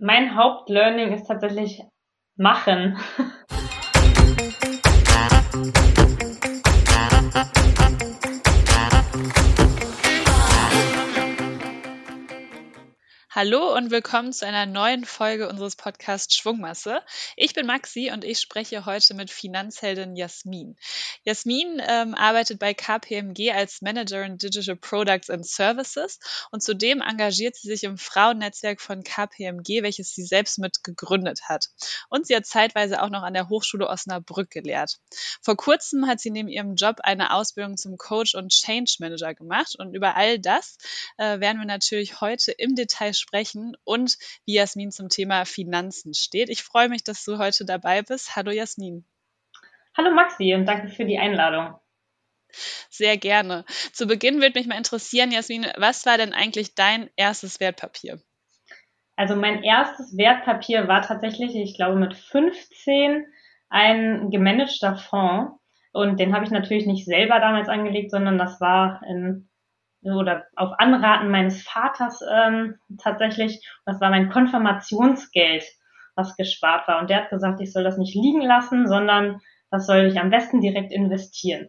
Mein 0.00 0.36
Hauptlearning 0.36 1.12
ist 1.12 1.26
tatsächlich 1.26 1.82
machen. 2.36 2.96
Hallo 13.38 13.72
und 13.72 13.92
willkommen 13.92 14.32
zu 14.32 14.44
einer 14.46 14.66
neuen 14.66 15.04
Folge 15.04 15.48
unseres 15.48 15.76
Podcasts 15.76 16.34
Schwungmasse. 16.34 17.02
Ich 17.36 17.54
bin 17.54 17.66
Maxi 17.66 18.10
und 18.12 18.24
ich 18.24 18.40
spreche 18.40 18.84
heute 18.84 19.14
mit 19.14 19.30
Finanzheldin 19.30 20.16
Jasmin. 20.16 20.74
Jasmin 21.22 21.80
ähm, 21.86 22.16
arbeitet 22.16 22.58
bei 22.58 22.74
KPMG 22.74 23.52
als 23.52 23.80
Managerin 23.80 24.38
Digital 24.38 24.74
Products 24.74 25.30
and 25.30 25.46
Services 25.46 26.18
und 26.50 26.64
zudem 26.64 27.00
engagiert 27.00 27.54
sie 27.54 27.68
sich 27.68 27.84
im 27.84 27.96
Frauennetzwerk 27.96 28.80
von 28.80 29.04
KPMG, 29.04 29.84
welches 29.84 30.12
sie 30.12 30.24
selbst 30.24 30.58
mit 30.58 30.82
gegründet 30.82 31.42
hat. 31.44 31.66
Und 32.08 32.26
sie 32.26 32.34
hat 32.34 32.44
zeitweise 32.44 33.00
auch 33.00 33.08
noch 33.08 33.22
an 33.22 33.34
der 33.34 33.48
Hochschule 33.48 33.86
Osnabrück 33.86 34.50
gelehrt. 34.50 34.98
Vor 35.42 35.54
kurzem 35.54 36.08
hat 36.08 36.18
sie 36.18 36.30
neben 36.30 36.48
ihrem 36.48 36.74
Job 36.74 36.96
eine 37.04 37.32
Ausbildung 37.32 37.76
zum 37.76 37.98
Coach 37.98 38.34
und 38.34 38.50
Change 38.50 38.96
Manager 38.98 39.32
gemacht 39.32 39.76
und 39.78 39.94
über 39.94 40.16
all 40.16 40.40
das 40.40 40.76
äh, 41.18 41.38
werden 41.38 41.60
wir 41.60 41.66
natürlich 41.66 42.20
heute 42.20 42.50
im 42.50 42.74
Detail 42.74 43.14
sprechen 43.14 43.27
sprechen 43.28 43.76
und 43.84 44.16
wie 44.46 44.54
Jasmin 44.54 44.90
zum 44.90 45.08
Thema 45.08 45.44
Finanzen 45.44 46.14
steht. 46.14 46.48
Ich 46.48 46.62
freue 46.62 46.88
mich, 46.88 47.04
dass 47.04 47.24
du 47.24 47.38
heute 47.38 47.64
dabei 47.64 48.02
bist. 48.02 48.36
Hallo 48.36 48.50
Jasmin. 48.50 49.04
Hallo 49.96 50.10
Maxi 50.12 50.54
und 50.54 50.66
danke 50.66 50.88
für 50.88 51.04
die 51.04 51.18
Einladung. 51.18 51.74
Sehr 52.88 53.18
gerne. 53.18 53.64
Zu 53.92 54.06
Beginn 54.06 54.40
würde 54.40 54.58
mich 54.58 54.66
mal 54.66 54.78
interessieren, 54.78 55.30
Jasmin, 55.30 55.66
was 55.76 56.06
war 56.06 56.16
denn 56.16 56.32
eigentlich 56.32 56.74
dein 56.74 57.10
erstes 57.16 57.60
Wertpapier? 57.60 58.18
Also 59.16 59.36
mein 59.36 59.62
erstes 59.62 60.16
Wertpapier 60.16 60.88
war 60.88 61.02
tatsächlich, 61.02 61.54
ich 61.54 61.76
glaube, 61.76 61.96
mit 61.96 62.14
15 62.14 63.26
ein 63.68 64.30
gemanagter 64.30 64.96
Fonds. 64.96 65.60
Und 65.92 66.20
den 66.20 66.34
habe 66.34 66.44
ich 66.44 66.50
natürlich 66.50 66.86
nicht 66.86 67.04
selber 67.04 67.40
damals 67.40 67.68
angelegt, 67.68 68.10
sondern 68.10 68.38
das 68.38 68.60
war 68.60 69.02
in 69.06 69.47
oder 70.02 70.46
auf 70.56 70.72
Anraten 70.78 71.30
meines 71.30 71.62
Vaters 71.62 72.22
ähm, 72.30 72.76
tatsächlich, 73.02 73.66
das 73.84 74.00
war 74.00 74.10
mein 74.10 74.30
Konfirmationsgeld, 74.30 75.64
was 76.14 76.36
gespart 76.36 76.86
war. 76.88 77.00
Und 77.00 77.10
der 77.10 77.22
hat 77.22 77.30
gesagt, 77.30 77.60
ich 77.60 77.72
soll 77.72 77.84
das 77.84 77.98
nicht 77.98 78.14
liegen 78.14 78.42
lassen, 78.42 78.86
sondern 78.86 79.40
das 79.70 79.86
soll 79.86 80.06
ich 80.06 80.18
am 80.18 80.30
besten 80.30 80.60
direkt 80.60 80.92
investieren. 80.92 81.68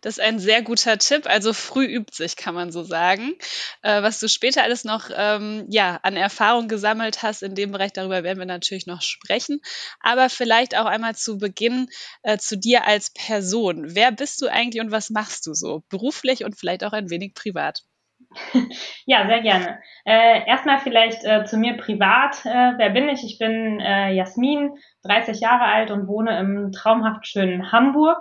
Das 0.00 0.18
ist 0.18 0.24
ein 0.24 0.38
sehr 0.38 0.62
guter 0.62 0.98
Tipp. 0.98 1.26
Also 1.26 1.52
früh 1.52 1.84
übt 1.84 2.14
sich, 2.14 2.36
kann 2.36 2.54
man 2.54 2.72
so 2.72 2.82
sagen. 2.82 3.34
Äh, 3.82 4.02
was 4.02 4.18
du 4.20 4.28
später 4.28 4.62
alles 4.62 4.84
noch 4.84 5.10
ähm, 5.14 5.66
ja, 5.68 5.98
an 6.02 6.16
Erfahrung 6.16 6.68
gesammelt 6.68 7.22
hast 7.22 7.42
in 7.42 7.54
dem 7.54 7.72
Bereich, 7.72 7.92
darüber 7.92 8.22
werden 8.22 8.38
wir 8.38 8.46
natürlich 8.46 8.86
noch 8.86 9.02
sprechen. 9.02 9.60
Aber 10.00 10.30
vielleicht 10.30 10.76
auch 10.76 10.86
einmal 10.86 11.14
zu 11.14 11.38
Beginn 11.38 11.88
äh, 12.22 12.38
zu 12.38 12.56
dir 12.56 12.86
als 12.86 13.10
Person. 13.10 13.94
Wer 13.94 14.12
bist 14.12 14.40
du 14.42 14.48
eigentlich 14.48 14.82
und 14.82 14.90
was 14.90 15.10
machst 15.10 15.46
du 15.46 15.54
so? 15.54 15.82
Beruflich 15.88 16.44
und 16.44 16.58
vielleicht 16.58 16.84
auch 16.84 16.92
ein 16.92 17.10
wenig 17.10 17.34
privat. 17.34 17.82
Ja, 19.06 19.26
sehr 19.26 19.40
gerne. 19.40 19.80
Äh, 20.04 20.46
erstmal 20.46 20.78
vielleicht 20.78 21.24
äh, 21.24 21.44
zu 21.44 21.56
mir 21.56 21.76
privat. 21.76 22.44
Äh, 22.44 22.74
wer 22.76 22.90
bin 22.90 23.08
ich? 23.08 23.24
Ich 23.24 23.38
bin 23.38 23.80
äh, 23.80 24.12
Jasmin, 24.12 24.72
30 25.02 25.40
Jahre 25.40 25.64
alt 25.64 25.90
und 25.90 26.06
wohne 26.06 26.38
im 26.38 26.70
traumhaft 26.72 27.26
schönen 27.26 27.72
Hamburg. 27.72 28.18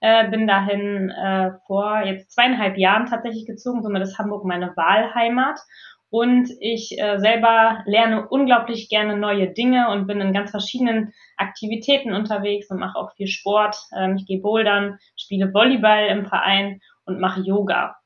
Äh, 0.00 0.28
bin 0.30 0.46
dahin 0.46 1.10
äh, 1.10 1.52
vor 1.66 2.02
jetzt 2.04 2.32
zweieinhalb 2.32 2.78
Jahren 2.78 3.06
tatsächlich 3.06 3.46
gezogen, 3.46 3.82
somit 3.82 4.02
ist 4.02 4.18
Hamburg 4.18 4.44
meine 4.44 4.74
Wahlheimat. 4.76 5.60
Und 6.08 6.50
ich 6.60 6.98
äh, 6.98 7.18
selber 7.18 7.82
lerne 7.86 8.28
unglaublich 8.28 8.88
gerne 8.88 9.16
neue 9.16 9.52
Dinge 9.52 9.90
und 9.90 10.08
bin 10.08 10.20
in 10.20 10.32
ganz 10.32 10.50
verschiedenen 10.50 11.12
Aktivitäten 11.36 12.12
unterwegs 12.12 12.68
und 12.70 12.80
mache 12.80 12.98
auch 12.98 13.12
viel 13.14 13.28
Sport. 13.28 13.76
Ähm, 13.96 14.16
ich 14.16 14.26
gehe 14.26 14.40
bouldern, 14.40 14.98
spiele 15.16 15.54
Volleyball 15.54 16.08
im 16.08 16.26
Verein 16.26 16.80
und 17.04 17.20
mache 17.20 17.42
Yoga. 17.42 17.96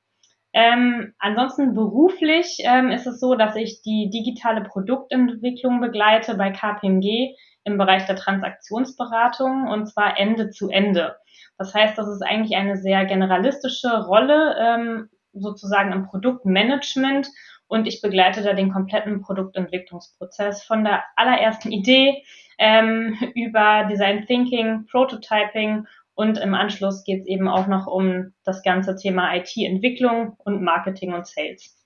Ähm, 0.53 1.15
ansonsten 1.19 1.75
beruflich 1.75 2.59
ähm, 2.61 2.91
ist 2.91 3.07
es 3.07 3.19
so, 3.19 3.35
dass 3.35 3.57
ich 3.57 3.83
die 3.83 4.11
digitale 4.11 4.63
Produktentwicklung 4.63 5.81
begleite 5.81 6.37
bei 6.37 6.51
KPMG 6.51 7.35
im 7.65 7.79
Bereich 7.79 8.07
der 8.07 8.17
Transaktionsberatung 8.17 9.69
und 9.69 9.87
zwar 9.87 10.19
Ende 10.19 10.51
zu 10.51 10.69
Ende. 10.69 11.17
Das 11.59 11.75
heißt, 11.75 11.97
das 11.97 12.09
ist 12.09 12.23
eigentlich 12.23 12.57
eine 12.57 12.77
sehr 12.77 13.05
generalistische 13.05 14.05
Rolle 14.05 14.57
ähm, 14.59 15.09
sozusagen 15.33 15.93
im 15.93 16.07
Produktmanagement 16.07 17.29
und 17.67 17.87
ich 17.87 18.01
begleite 18.01 18.43
da 18.43 18.53
den 18.53 18.73
kompletten 18.73 19.23
Produktentwicklungsprozess 19.23 20.63
von 20.63 20.85
der 20.85 21.03
allerersten 21.17 21.73
Idee 21.73 22.23
ähm, 22.59 23.17
über 23.35 23.87
Design 23.91 24.27
Thinking, 24.27 24.87
Prototyping 24.91 25.87
und 26.15 26.39
im 26.39 26.55
Anschluss 26.55 27.05
geht 27.05 27.23
es 27.23 27.27
eben 27.27 27.49
auch 27.49 27.67
noch 27.67 27.87
um 27.87 28.33
das 28.45 28.63
ganze 28.63 28.95
Thema 28.95 29.35
IT-Entwicklung 29.35 30.37
und 30.45 30.63
Marketing 30.63 31.13
und 31.13 31.27
Sales. 31.27 31.84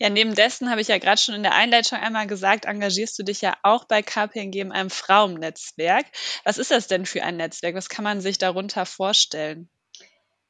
Ja, 0.00 0.08
neben 0.10 0.34
dessen 0.34 0.70
habe 0.70 0.80
ich 0.80 0.88
ja 0.88 0.98
gerade 0.98 1.20
schon 1.20 1.34
in 1.36 1.42
der 1.44 1.54
Einleitung 1.54 1.98
einmal 1.98 2.26
gesagt, 2.26 2.64
engagierst 2.64 3.16
du 3.18 3.22
dich 3.22 3.40
ja 3.42 3.56
auch 3.62 3.84
bei 3.84 4.02
KPMG 4.02 4.56
in 4.60 4.72
einem 4.72 4.90
Frauennetzwerk. 4.90 6.06
Was 6.42 6.58
ist 6.58 6.70
das 6.72 6.86
denn 6.88 7.04
für 7.06 7.22
ein 7.22 7.36
Netzwerk? 7.36 7.74
Was 7.76 7.88
kann 7.90 8.04
man 8.04 8.20
sich 8.22 8.38
darunter 8.38 8.86
vorstellen? 8.86 9.68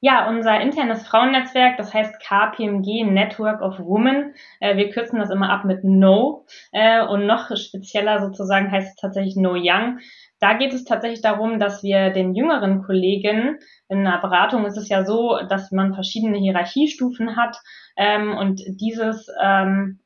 Ja, 0.03 0.31
unser 0.31 0.59
internes 0.63 1.07
Frauennetzwerk, 1.07 1.77
das 1.77 1.93
heißt 1.93 2.21
KPMG 2.21 3.05
Network 3.05 3.61
of 3.61 3.79
Women. 3.79 4.33
Äh, 4.59 4.79
wir 4.79 4.89
kürzen 4.89 5.19
das 5.19 5.29
immer 5.29 5.51
ab 5.51 5.67
mit 5.67 5.85
No. 5.85 6.47
Äh, 6.73 7.05
und 7.05 7.27
noch 7.27 7.55
spezieller 7.55 8.19
sozusagen 8.21 8.71
heißt 8.71 8.89
es 8.89 8.97
tatsächlich 8.97 9.37
No 9.37 9.53
Young. 9.55 9.99
Da 10.39 10.55
geht 10.55 10.73
es 10.73 10.85
tatsächlich 10.85 11.21
darum, 11.21 11.59
dass 11.59 11.83
wir 11.83 12.09
den 12.11 12.35
jüngeren 12.35 12.83
Kollegen, 12.83 13.59
in 13.91 14.07
einer 14.07 14.19
Beratung 14.23 14.65
ist 14.65 14.79
es 14.79 14.89
ja 14.89 15.05
so, 15.05 15.39
dass 15.47 15.71
man 15.71 15.93
verschiedene 15.93 16.39
Hierarchiestufen 16.39 17.37
hat 17.37 17.59
ähm, 17.99 18.35
und 18.39 18.63
dieses 18.67 19.29
ähm, 19.43 20.01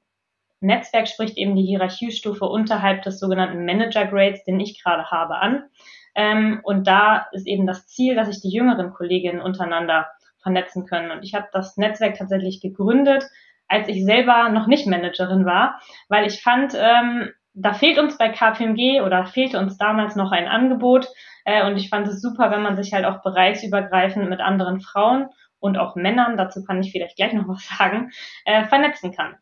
Netzwerk 0.59 1.07
spricht 1.07 1.37
eben 1.39 1.55
die 1.55 1.67
Hierarchiestufe 1.67 2.47
unterhalb 2.47 3.03
des 3.03 3.21
sogenannten 3.21 3.65
Manager 3.65 4.07
Grades, 4.07 4.43
den 4.43 4.59
ich 4.59 4.83
gerade 4.83 5.09
habe, 5.13 5.37
an. 5.37 5.63
Ähm, 6.15 6.61
und 6.63 6.87
da 6.87 7.27
ist 7.33 7.47
eben 7.47 7.67
das 7.67 7.87
Ziel, 7.87 8.15
dass 8.15 8.29
sich 8.29 8.41
die 8.41 8.55
jüngeren 8.55 8.93
Kolleginnen 8.93 9.41
untereinander 9.41 10.07
vernetzen 10.43 10.87
können. 10.87 11.11
Und 11.11 11.25
ich 11.25 11.35
habe 11.35 11.49
das 11.53 11.77
Netzwerk 11.77 12.17
tatsächlich 12.17 12.61
gegründet, 12.61 13.25
als 13.67 13.89
ich 13.89 14.05
selber 14.05 14.51
noch 14.51 14.67
nicht 14.67 14.87
Managerin 14.87 15.47
war, 15.47 15.81
weil 16.09 16.27
ich 16.27 16.43
fand, 16.43 16.75
ähm, 16.77 17.31
da 17.55 17.73
fehlt 17.73 17.99
uns 17.99 18.19
bei 18.19 18.29
KPMG 18.29 19.01
oder 19.01 19.27
fehlte 19.27 19.59
uns 19.59 19.79
damals 19.79 20.17
noch 20.17 20.33
ein 20.33 20.49
Angebot. 20.49 21.09
Äh, 21.45 21.67
und 21.67 21.77
ich 21.77 21.89
fand 21.89 22.07
es 22.09 22.21
super, 22.21 22.51
wenn 22.51 22.63
man 22.63 22.77
sich 22.77 22.93
halt 22.93 23.05
auch 23.05 23.23
bereichsübergreifend 23.23 24.29
mit 24.29 24.41
anderen 24.41 24.81
Frauen 24.81 25.29
und 25.61 25.79
auch 25.79 25.97
Männern, 25.97 26.37
dazu 26.37 26.63
kann 26.63 26.81
ich 26.81 26.93
vielleicht 26.93 27.17
gleich 27.17 27.33
noch 27.33 27.49
was 27.49 27.67
sagen, 27.79 28.11
äh, 28.45 28.65
vernetzen 28.65 29.13
kann. 29.13 29.37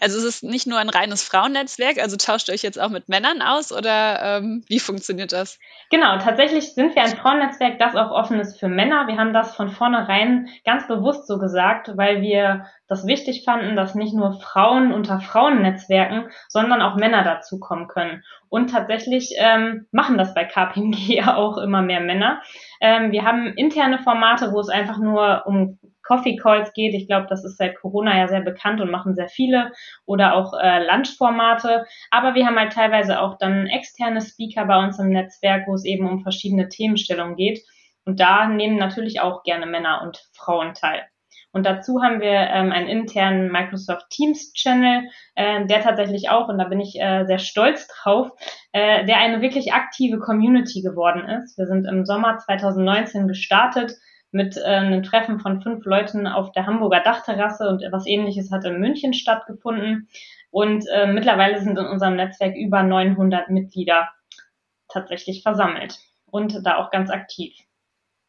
Also 0.00 0.18
es 0.18 0.24
ist 0.24 0.44
nicht 0.44 0.66
nur 0.66 0.78
ein 0.78 0.88
reines 0.88 1.22
Frauennetzwerk, 1.22 1.98
also 1.98 2.16
tauscht 2.16 2.48
ihr 2.48 2.54
euch 2.54 2.62
jetzt 2.62 2.80
auch 2.80 2.90
mit 2.90 3.08
Männern 3.08 3.42
aus 3.42 3.72
oder 3.72 4.38
ähm, 4.38 4.64
wie 4.68 4.80
funktioniert 4.80 5.32
das? 5.32 5.58
Genau, 5.90 6.18
tatsächlich 6.18 6.74
sind 6.74 6.94
wir 6.94 7.02
ein 7.02 7.16
Frauennetzwerk, 7.16 7.78
das 7.78 7.94
auch 7.94 8.10
offen 8.10 8.40
ist 8.40 8.58
für 8.58 8.68
Männer. 8.68 9.06
Wir 9.06 9.16
haben 9.16 9.32
das 9.32 9.54
von 9.54 9.70
vornherein 9.70 10.48
ganz 10.64 10.86
bewusst 10.86 11.26
so 11.26 11.38
gesagt, 11.38 11.96
weil 11.96 12.22
wir 12.22 12.66
das 12.88 13.06
wichtig 13.06 13.44
fanden, 13.44 13.76
dass 13.76 13.94
nicht 13.94 14.14
nur 14.14 14.40
Frauen 14.40 14.92
unter 14.92 15.20
Frauennetzwerken, 15.20 16.28
sondern 16.48 16.82
auch 16.82 16.96
Männer 16.96 17.24
dazukommen 17.24 17.88
können. 17.88 18.22
Und 18.48 18.70
tatsächlich 18.70 19.34
ähm, 19.38 19.86
machen 19.90 20.18
das 20.18 20.34
bei 20.34 20.44
KPMG 20.44 21.22
auch 21.26 21.58
immer 21.58 21.82
mehr 21.82 22.00
Männer. 22.00 22.42
Ähm, 22.80 23.12
wir 23.12 23.24
haben 23.24 23.54
interne 23.54 23.98
Formate, 23.98 24.52
wo 24.52 24.60
es 24.60 24.68
einfach 24.68 24.98
nur 24.98 25.44
um 25.46 25.78
Coffee 26.04 26.36
Calls 26.36 26.72
geht. 26.72 26.94
Ich 26.94 27.06
glaube, 27.06 27.26
das 27.28 27.44
ist 27.44 27.56
seit 27.56 27.76
Corona 27.76 28.16
ja 28.16 28.28
sehr 28.28 28.42
bekannt 28.42 28.80
und 28.80 28.90
machen 28.90 29.14
sehr 29.14 29.28
viele 29.28 29.72
oder 30.06 30.34
auch 30.34 30.54
äh, 30.60 30.84
Lunchformate. 30.84 31.86
Aber 32.10 32.34
wir 32.34 32.46
haben 32.46 32.58
halt 32.58 32.72
teilweise 32.72 33.20
auch 33.20 33.38
dann 33.38 33.66
externe 33.66 34.20
Speaker 34.20 34.66
bei 34.66 34.78
uns 34.78 34.98
im 34.98 35.10
Netzwerk, 35.10 35.66
wo 35.66 35.74
es 35.74 35.84
eben 35.84 36.08
um 36.08 36.22
verschiedene 36.22 36.68
Themenstellungen 36.68 37.36
geht. 37.36 37.60
Und 38.04 38.20
da 38.20 38.46
nehmen 38.46 38.76
natürlich 38.76 39.20
auch 39.20 39.42
gerne 39.42 39.66
Männer 39.66 40.02
und 40.02 40.22
Frauen 40.34 40.74
teil. 40.74 41.02
Und 41.54 41.64
dazu 41.66 42.02
haben 42.02 42.20
wir 42.20 42.32
ähm, 42.32 42.72
einen 42.72 42.88
internen 42.88 43.50
Microsoft 43.50 44.10
Teams 44.10 44.52
Channel, 44.54 45.08
äh, 45.36 45.64
der 45.66 45.82
tatsächlich 45.82 46.28
auch, 46.28 46.48
und 46.48 46.58
da 46.58 46.64
bin 46.64 46.80
ich 46.80 47.00
äh, 47.00 47.24
sehr 47.26 47.38
stolz 47.38 47.86
drauf, 47.86 48.30
äh, 48.72 49.06
der 49.06 49.18
eine 49.18 49.40
wirklich 49.40 49.72
aktive 49.72 50.18
Community 50.18 50.82
geworden 50.82 51.24
ist. 51.28 51.56
Wir 51.56 51.66
sind 51.66 51.86
im 51.86 52.04
Sommer 52.04 52.38
2019 52.38 53.28
gestartet 53.28 53.92
mit 54.34 54.56
äh, 54.56 54.64
einem 54.64 55.02
Treffen 55.02 55.40
von 55.40 55.62
fünf 55.62 55.84
Leuten 55.84 56.26
auf 56.26 56.52
der 56.52 56.66
Hamburger 56.66 57.00
Dachterrasse 57.00 57.68
und 57.68 57.82
etwas 57.82 58.06
ähnliches 58.06 58.50
hat 58.50 58.64
in 58.64 58.80
München 58.80 59.14
stattgefunden. 59.14 60.08
Und 60.50 60.84
äh, 60.92 61.06
mittlerweile 61.06 61.60
sind 61.60 61.78
in 61.78 61.86
unserem 61.86 62.16
Netzwerk 62.16 62.54
über 62.56 62.82
900 62.82 63.50
Mitglieder 63.50 64.10
tatsächlich 64.88 65.42
versammelt 65.42 65.98
und 66.26 66.66
da 66.66 66.76
auch 66.76 66.90
ganz 66.90 67.10
aktiv. 67.10 67.54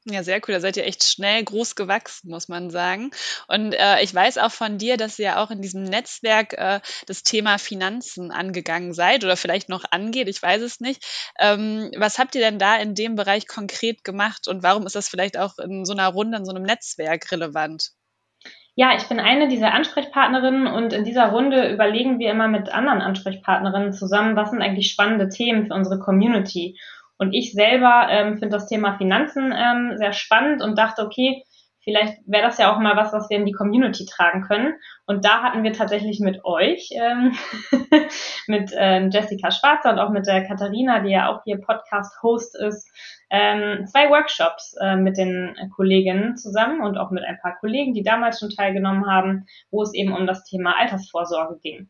Ja, 0.08 0.22
sehr 0.22 0.38
cool. 0.38 0.54
Da 0.54 0.60
seid 0.60 0.78
ihr 0.78 0.86
echt 0.86 1.04
schnell 1.04 1.44
groß 1.44 1.74
gewachsen, 1.76 2.30
muss 2.30 2.48
man 2.48 2.70
sagen. 2.70 3.10
Und 3.48 3.74
äh, 3.74 4.04
ich 4.04 4.14
weiß 4.14 4.38
auch 4.38 4.52
von 4.52 4.78
dir, 4.78 4.98
dass 4.98 5.18
ihr 5.18 5.40
auch 5.40 5.50
in 5.50 5.64
diesem 5.64 5.84
Netzwerk 5.84 6.54
äh, 6.54 6.80
das 7.08 7.24
Thema 7.24 7.58
Finanzen 7.58 8.32
angegangen 8.32 8.94
seid 8.94 9.24
oder 9.24 9.36
vielleicht 9.36 9.68
noch 9.68 9.84
angeht. 9.90 10.28
Ich 10.28 10.42
weiß 10.42 10.62
es 10.62 10.80
nicht. 10.80 11.04
Ähm, 11.40 11.92
was 11.98 12.20
habt 12.20 12.36
ihr 12.36 12.42
denn 12.42 12.60
da 12.60 12.78
in 12.78 12.94
dem 12.94 13.16
Bereich 13.16 13.48
konkret 13.48 14.04
gemacht 14.04 14.48
und 14.48 14.62
warum 14.62 14.86
ist 14.86 14.96
das 14.96 15.10
vielleicht 15.10 15.40
auch 15.40 15.58
in 15.58 15.86
so 15.86 15.94
einer 15.94 16.10
Runde, 16.10 16.38
in 16.38 16.46
so 16.46 16.54
einem 16.54 16.64
Netzwerk 16.64 17.32
relevant? 17.32 17.90
Ja, 18.76 18.96
ich 18.96 19.08
bin 19.08 19.20
eine 19.20 19.48
dieser 19.48 19.74
Ansprechpartnerinnen 19.74 20.68
und 20.68 20.94
in 20.94 21.04
dieser 21.04 21.30
Runde 21.30 21.72
überlegen 21.72 22.20
wir 22.20 22.30
immer 22.30 22.50
mit 22.50 22.70
anderen 22.70 23.02
Ansprechpartnerinnen 23.02 23.94
zusammen, 23.94 24.36
was 24.36 24.52
sind 24.52 24.62
eigentlich 24.62 24.92
spannende 24.92 25.30
Themen 25.30 25.66
für 25.66 25.74
unsere 25.74 25.98
Community. 25.98 26.78
Und 27.18 27.34
ich 27.34 27.54
selber 27.54 28.08
ähm, 28.10 28.38
finde 28.38 28.58
das 28.58 28.68
Thema 28.68 28.98
Finanzen 28.98 29.54
ähm, 29.56 29.98
sehr 29.98 30.14
spannend 30.14 30.62
und 30.62 30.78
dachte, 30.78 31.04
okay, 31.04 31.44
vielleicht 31.86 32.18
wäre 32.26 32.44
das 32.44 32.58
ja 32.58 32.74
auch 32.74 32.80
mal 32.80 32.98
was, 32.98 33.14
was 33.14 33.30
wir 33.30 33.38
in 33.38 33.46
die 33.46 33.54
Community 33.54 34.06
tragen 34.06 34.42
können. 34.42 34.74
Und 35.06 35.24
da 35.24 35.44
hatten 35.44 35.64
wir 35.64 35.72
tatsächlich 35.72 36.20
mit 36.20 36.44
euch, 36.44 36.90
ähm, 36.94 37.34
mit 38.48 38.74
äh, 38.74 39.08
Jessica 39.08 39.52
Schwarzer 39.52 39.92
und 39.92 40.00
auch 40.00 40.10
mit 40.10 40.26
der 40.26 40.44
Katharina, 40.46 41.00
die 41.00 41.12
ja 41.12 41.30
auch 41.30 41.44
hier 41.46 41.62
Podcast-Host 41.62 42.58
ist, 42.60 42.90
ähm, 43.30 43.86
zwei 43.86 44.10
Workshops 44.10 44.76
äh, 44.82 44.98
mit 44.98 45.18
den 45.18 45.56
Kolleginnen 45.76 46.36
zusammen 46.38 46.82
und 46.82 46.98
auch 46.98 47.12
mit 47.12 47.24
ein 47.24 47.40
paar 47.42 47.58
Kollegen, 47.60 47.94
die 47.94 48.04
damals 48.04 48.40
schon 48.40 48.50
teilgenommen 48.50 49.06
haben, 49.08 49.46
wo 49.72 49.84
es 49.84 49.94
eben 49.94 50.14
um 50.14 50.28
das 50.28 50.44
Thema 50.44 50.78
Altersvorsorge 50.78 51.60
ging. 51.62 51.90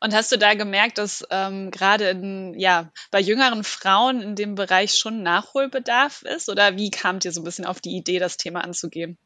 Und 0.00 0.14
hast 0.14 0.30
du 0.30 0.38
da 0.38 0.54
gemerkt, 0.54 0.98
dass 0.98 1.26
ähm, 1.30 1.70
gerade 1.70 2.10
in, 2.10 2.54
ja, 2.58 2.90
bei 3.10 3.20
jüngeren 3.20 3.64
Frauen 3.64 4.20
in 4.20 4.34
dem 4.36 4.54
Bereich 4.54 4.94
schon 4.94 5.22
Nachholbedarf 5.22 6.22
ist? 6.22 6.48
Oder 6.48 6.76
wie 6.76 6.90
kamt 6.90 7.24
ihr 7.24 7.32
so 7.32 7.40
ein 7.40 7.44
bisschen 7.44 7.66
auf 7.66 7.80
die 7.80 7.96
Idee, 7.96 8.18
das 8.18 8.36
Thema 8.36 8.62
anzugehen? 8.62 9.18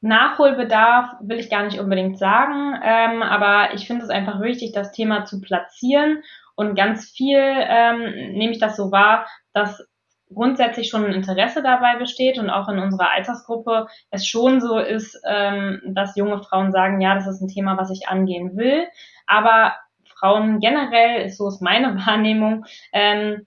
Nachholbedarf 0.00 1.10
will 1.20 1.38
ich 1.38 1.50
gar 1.50 1.64
nicht 1.64 1.80
unbedingt 1.80 2.18
sagen, 2.18 2.78
ähm, 2.82 3.22
aber 3.22 3.74
ich 3.74 3.86
finde 3.86 4.04
es 4.04 4.10
einfach 4.10 4.40
wichtig, 4.40 4.72
das 4.72 4.92
Thema 4.92 5.24
zu 5.24 5.40
platzieren. 5.40 6.22
Und 6.54 6.74
ganz 6.74 7.10
viel 7.10 7.38
ähm, 7.38 8.32
nehme 8.32 8.52
ich 8.52 8.58
das 8.58 8.76
so 8.76 8.90
wahr, 8.90 9.26
dass 9.52 9.86
grundsätzlich 10.32 10.88
schon 10.88 11.04
ein 11.04 11.12
Interesse 11.12 11.62
dabei 11.62 11.96
besteht 11.96 12.38
und 12.38 12.50
auch 12.50 12.68
in 12.68 12.78
unserer 12.78 13.10
Altersgruppe 13.10 13.86
es 14.10 14.26
schon 14.26 14.60
so 14.60 14.78
ist, 14.78 15.20
ähm, 15.26 15.80
dass 15.86 16.16
junge 16.16 16.42
Frauen 16.42 16.72
sagen, 16.72 17.00
ja, 17.00 17.14
das 17.14 17.26
ist 17.26 17.40
ein 17.40 17.48
Thema, 17.48 17.76
was 17.76 17.90
ich 17.90 18.08
angehen 18.08 18.56
will. 18.56 18.86
Aber 19.26 19.74
Frauen 20.18 20.60
generell, 20.60 21.28
so 21.30 21.48
ist 21.48 21.62
meine 21.62 21.96
Wahrnehmung, 22.06 22.64
ähm, 22.92 23.46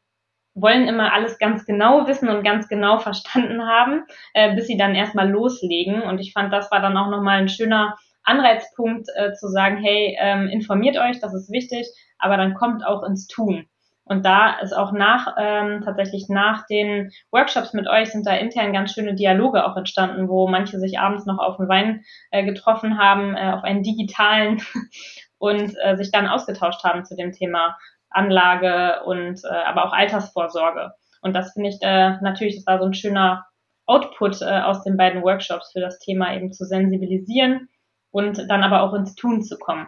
wollen 0.56 0.88
immer 0.88 1.14
alles 1.14 1.38
ganz 1.38 1.66
genau 1.66 2.08
wissen 2.08 2.28
und 2.28 2.44
ganz 2.44 2.68
genau 2.68 3.00
verstanden 3.00 3.66
haben, 3.66 4.04
äh, 4.34 4.56
bis 4.56 4.68
sie 4.68 4.78
dann 4.78 4.96
erstmal 4.96 5.30
loslegen. 5.30 6.02
Und 6.02 6.20
ich 6.20 6.34
fand, 6.34 6.52
das 6.52 6.72
war 6.72 6.81
dann 6.81 6.98
auch 6.98 7.10
nochmal 7.10 7.40
ein 7.40 7.50
schöner 7.50 7.98
Anreizpunkt 8.24 9.08
äh, 9.16 9.34
zu 9.34 9.48
sagen, 9.48 9.78
hey, 9.78 10.18
ähm, 10.20 10.48
informiert 10.48 10.98
euch, 10.98 11.20
das 11.20 11.34
ist 11.34 11.52
wichtig, 11.52 11.88
aber 12.18 12.38
dann 12.38 12.54
kommt 12.56 12.86
auch 12.86 13.04
ins 13.04 13.28
Tun. 13.28 13.69
Und 14.10 14.26
da 14.26 14.58
ist 14.60 14.74
auch 14.74 14.92
nach, 14.92 15.36
ähm, 15.38 15.84
tatsächlich 15.86 16.30
nach 16.30 16.66
den 16.66 17.12
Workshops 17.32 17.74
mit 17.74 17.88
euch 17.88 18.12
sind 18.12 18.26
da 18.26 18.34
intern 18.34 18.74
ganz 18.74 18.92
schöne 18.92 19.14
Dialoge 19.14 19.64
auch 19.64 19.78
entstanden, 19.78 20.28
wo 20.28 20.48
manche 20.48 20.80
sich 20.80 20.98
abends 20.98 21.28
noch 21.28 21.38
auf 21.38 21.58
den 21.58 21.70
Wein 21.70 22.02
äh, 22.32 22.44
getroffen 22.44 22.98
haben, 22.98 23.38
äh, 23.38 23.52
auf 23.52 23.64
einen 23.64 23.84
digitalen 23.84 24.64
und 25.38 25.76
äh, 25.84 25.96
sich 25.96 26.12
dann 26.12 26.28
ausgetauscht 26.28 26.84
haben 26.84 27.06
zu 27.06 27.16
dem 27.16 27.34
Thema 27.34 27.78
Anlage 28.10 29.04
und 29.06 29.42
äh, 29.44 29.64
aber 29.68 29.86
auch 29.86 29.94
Altersvorsorge. 29.94 30.92
Und 31.22 31.36
das 31.36 31.54
finde 31.54 31.70
ich 31.70 31.78
äh, 31.82 32.18
natürlich, 32.22 32.56
das 32.56 32.66
war 32.66 32.80
so 32.80 32.86
ein 32.86 32.96
schöner 32.96 33.46
Output 33.86 34.42
äh, 34.42 34.62
aus 34.62 34.84
den 34.84 34.98
beiden 34.98 35.22
Workshops 35.22 35.72
für 35.72 35.82
das 35.82 36.00
Thema 36.00 36.34
eben 36.36 36.52
zu 36.52 36.66
sensibilisieren 36.66 37.70
und 38.10 38.50
dann 38.50 38.64
aber 38.64 38.82
auch 38.82 38.96
ins 38.96 39.14
Tun 39.14 39.44
zu 39.44 39.60
kommen. 39.60 39.88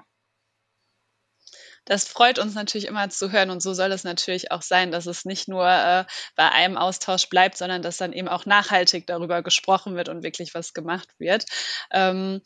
Das 1.85 2.07
freut 2.07 2.39
uns 2.39 2.53
natürlich 2.53 2.87
immer 2.87 3.09
zu 3.09 3.31
hören 3.31 3.49
und 3.49 3.61
so 3.61 3.73
soll 3.73 3.91
es 3.91 4.03
natürlich 4.03 4.51
auch 4.51 4.61
sein, 4.61 4.91
dass 4.91 5.07
es 5.07 5.25
nicht 5.25 5.47
nur 5.47 5.67
äh, 5.67 6.05
bei 6.35 6.49
einem 6.51 6.77
Austausch 6.77 7.27
bleibt, 7.29 7.57
sondern 7.57 7.81
dass 7.81 7.97
dann 7.97 8.13
eben 8.13 8.27
auch 8.27 8.45
nachhaltig 8.45 9.07
darüber 9.07 9.41
gesprochen 9.41 9.95
wird 9.95 10.07
und 10.09 10.23
wirklich 10.23 10.53
was 10.53 10.73
gemacht 10.73 11.09
wird. 11.17 11.45
Ähm, 11.91 12.41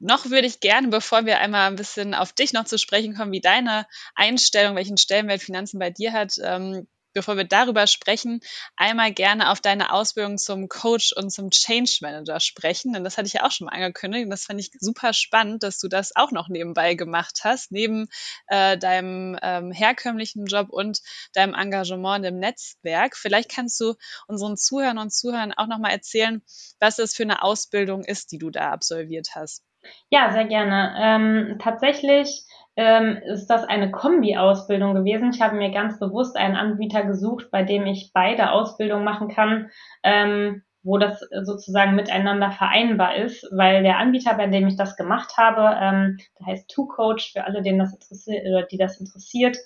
noch 0.00 0.26
würde 0.30 0.46
ich 0.46 0.60
gerne, 0.60 0.88
bevor 0.88 1.26
wir 1.26 1.38
einmal 1.38 1.66
ein 1.66 1.76
bisschen 1.76 2.14
auf 2.14 2.32
dich 2.32 2.52
noch 2.52 2.64
zu 2.64 2.78
sprechen 2.78 3.14
kommen, 3.14 3.32
wie 3.32 3.40
deine 3.40 3.86
Einstellung, 4.14 4.76
welchen 4.76 4.96
Stellenwert 4.96 5.42
Finanzen 5.42 5.78
bei 5.78 5.90
dir 5.90 6.12
hat, 6.12 6.34
ähm, 6.42 6.86
bevor 7.18 7.36
wir 7.36 7.44
darüber 7.44 7.88
sprechen, 7.88 8.40
einmal 8.76 9.12
gerne 9.12 9.50
auf 9.50 9.60
deine 9.60 9.92
Ausbildung 9.92 10.38
zum 10.38 10.68
Coach 10.68 11.12
und 11.12 11.30
zum 11.30 11.50
Change 11.50 11.98
Manager 12.00 12.38
sprechen. 12.38 12.92
Denn 12.92 13.02
das 13.02 13.18
hatte 13.18 13.26
ich 13.26 13.32
ja 13.32 13.44
auch 13.44 13.50
schon 13.50 13.64
mal 13.64 13.72
angekündigt. 13.72 14.24
Und 14.24 14.30
das 14.30 14.44
fand 14.44 14.60
ich 14.60 14.70
super 14.78 15.12
spannend, 15.12 15.64
dass 15.64 15.80
du 15.80 15.88
das 15.88 16.14
auch 16.14 16.30
noch 16.30 16.48
nebenbei 16.48 16.94
gemacht 16.94 17.40
hast, 17.42 17.72
neben 17.72 18.08
äh, 18.46 18.78
deinem 18.78 19.36
ähm, 19.42 19.72
herkömmlichen 19.72 20.46
Job 20.46 20.68
und 20.70 21.00
deinem 21.34 21.54
Engagement 21.54 22.24
im 22.24 22.38
Netzwerk. 22.38 23.16
Vielleicht 23.16 23.50
kannst 23.50 23.80
du 23.80 23.94
unseren 24.28 24.56
Zuhörern 24.56 24.98
und 24.98 25.12
Zuhörern 25.12 25.52
auch 25.52 25.66
noch 25.66 25.78
mal 25.78 25.90
erzählen, 25.90 26.40
was 26.78 26.96
das 26.96 27.14
für 27.14 27.24
eine 27.24 27.42
Ausbildung 27.42 28.04
ist, 28.04 28.30
die 28.30 28.38
du 28.38 28.50
da 28.50 28.70
absolviert 28.70 29.30
hast. 29.34 29.67
Ja, 30.10 30.30
sehr 30.32 30.46
gerne. 30.46 30.94
Ähm, 30.98 31.58
tatsächlich 31.58 32.44
ähm, 32.76 33.18
ist 33.24 33.46
das 33.48 33.64
eine 33.64 33.90
Kombi-Ausbildung 33.90 34.94
gewesen. 34.94 35.30
Ich 35.34 35.40
habe 35.40 35.56
mir 35.56 35.70
ganz 35.70 35.98
bewusst 35.98 36.36
einen 36.36 36.56
Anbieter 36.56 37.04
gesucht, 37.04 37.50
bei 37.50 37.62
dem 37.62 37.86
ich 37.86 38.12
beide 38.14 38.52
Ausbildungen 38.52 39.04
machen 39.04 39.28
kann, 39.28 39.70
ähm, 40.02 40.62
wo 40.82 40.96
das 40.96 41.20
sozusagen 41.42 41.96
miteinander 41.96 42.52
vereinbar 42.52 43.16
ist, 43.16 43.46
weil 43.50 43.82
der 43.82 43.98
Anbieter, 43.98 44.34
bei 44.34 44.46
dem 44.46 44.68
ich 44.68 44.76
das 44.76 44.96
gemacht 44.96 45.36
habe, 45.36 45.76
ähm, 45.80 46.18
der 46.38 46.46
heißt 46.46 46.70
Two 46.70 46.86
Coach 46.86 47.32
für 47.32 47.44
alle, 47.44 47.62
denen 47.62 47.80
das 47.80 47.92
interessiert 47.92 48.46
oder 48.46 48.62
die 48.62 48.78
das 48.78 49.00
interessiert, 49.00 49.58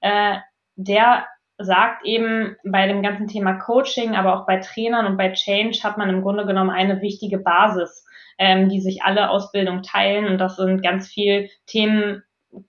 äh, 0.00 0.36
der 0.76 1.26
sagt 1.58 2.04
eben 2.04 2.56
bei 2.64 2.86
dem 2.88 3.02
ganzen 3.02 3.28
Thema 3.28 3.54
Coaching, 3.54 4.16
aber 4.16 4.36
auch 4.36 4.46
bei 4.46 4.58
Trainern 4.58 5.06
und 5.06 5.16
bei 5.16 5.32
Change 5.32 5.78
hat 5.82 5.98
man 5.98 6.10
im 6.10 6.22
Grunde 6.22 6.46
genommen 6.46 6.70
eine 6.70 7.00
wichtige 7.00 7.38
Basis, 7.38 8.04
ähm, 8.38 8.68
die 8.68 8.80
sich 8.80 9.02
alle 9.02 9.30
Ausbildung 9.30 9.82
teilen 9.82 10.26
und 10.26 10.38
das 10.38 10.56
sind 10.56 10.82
ganz 10.82 11.08
viel 11.08 11.48
Themen 11.66 12.22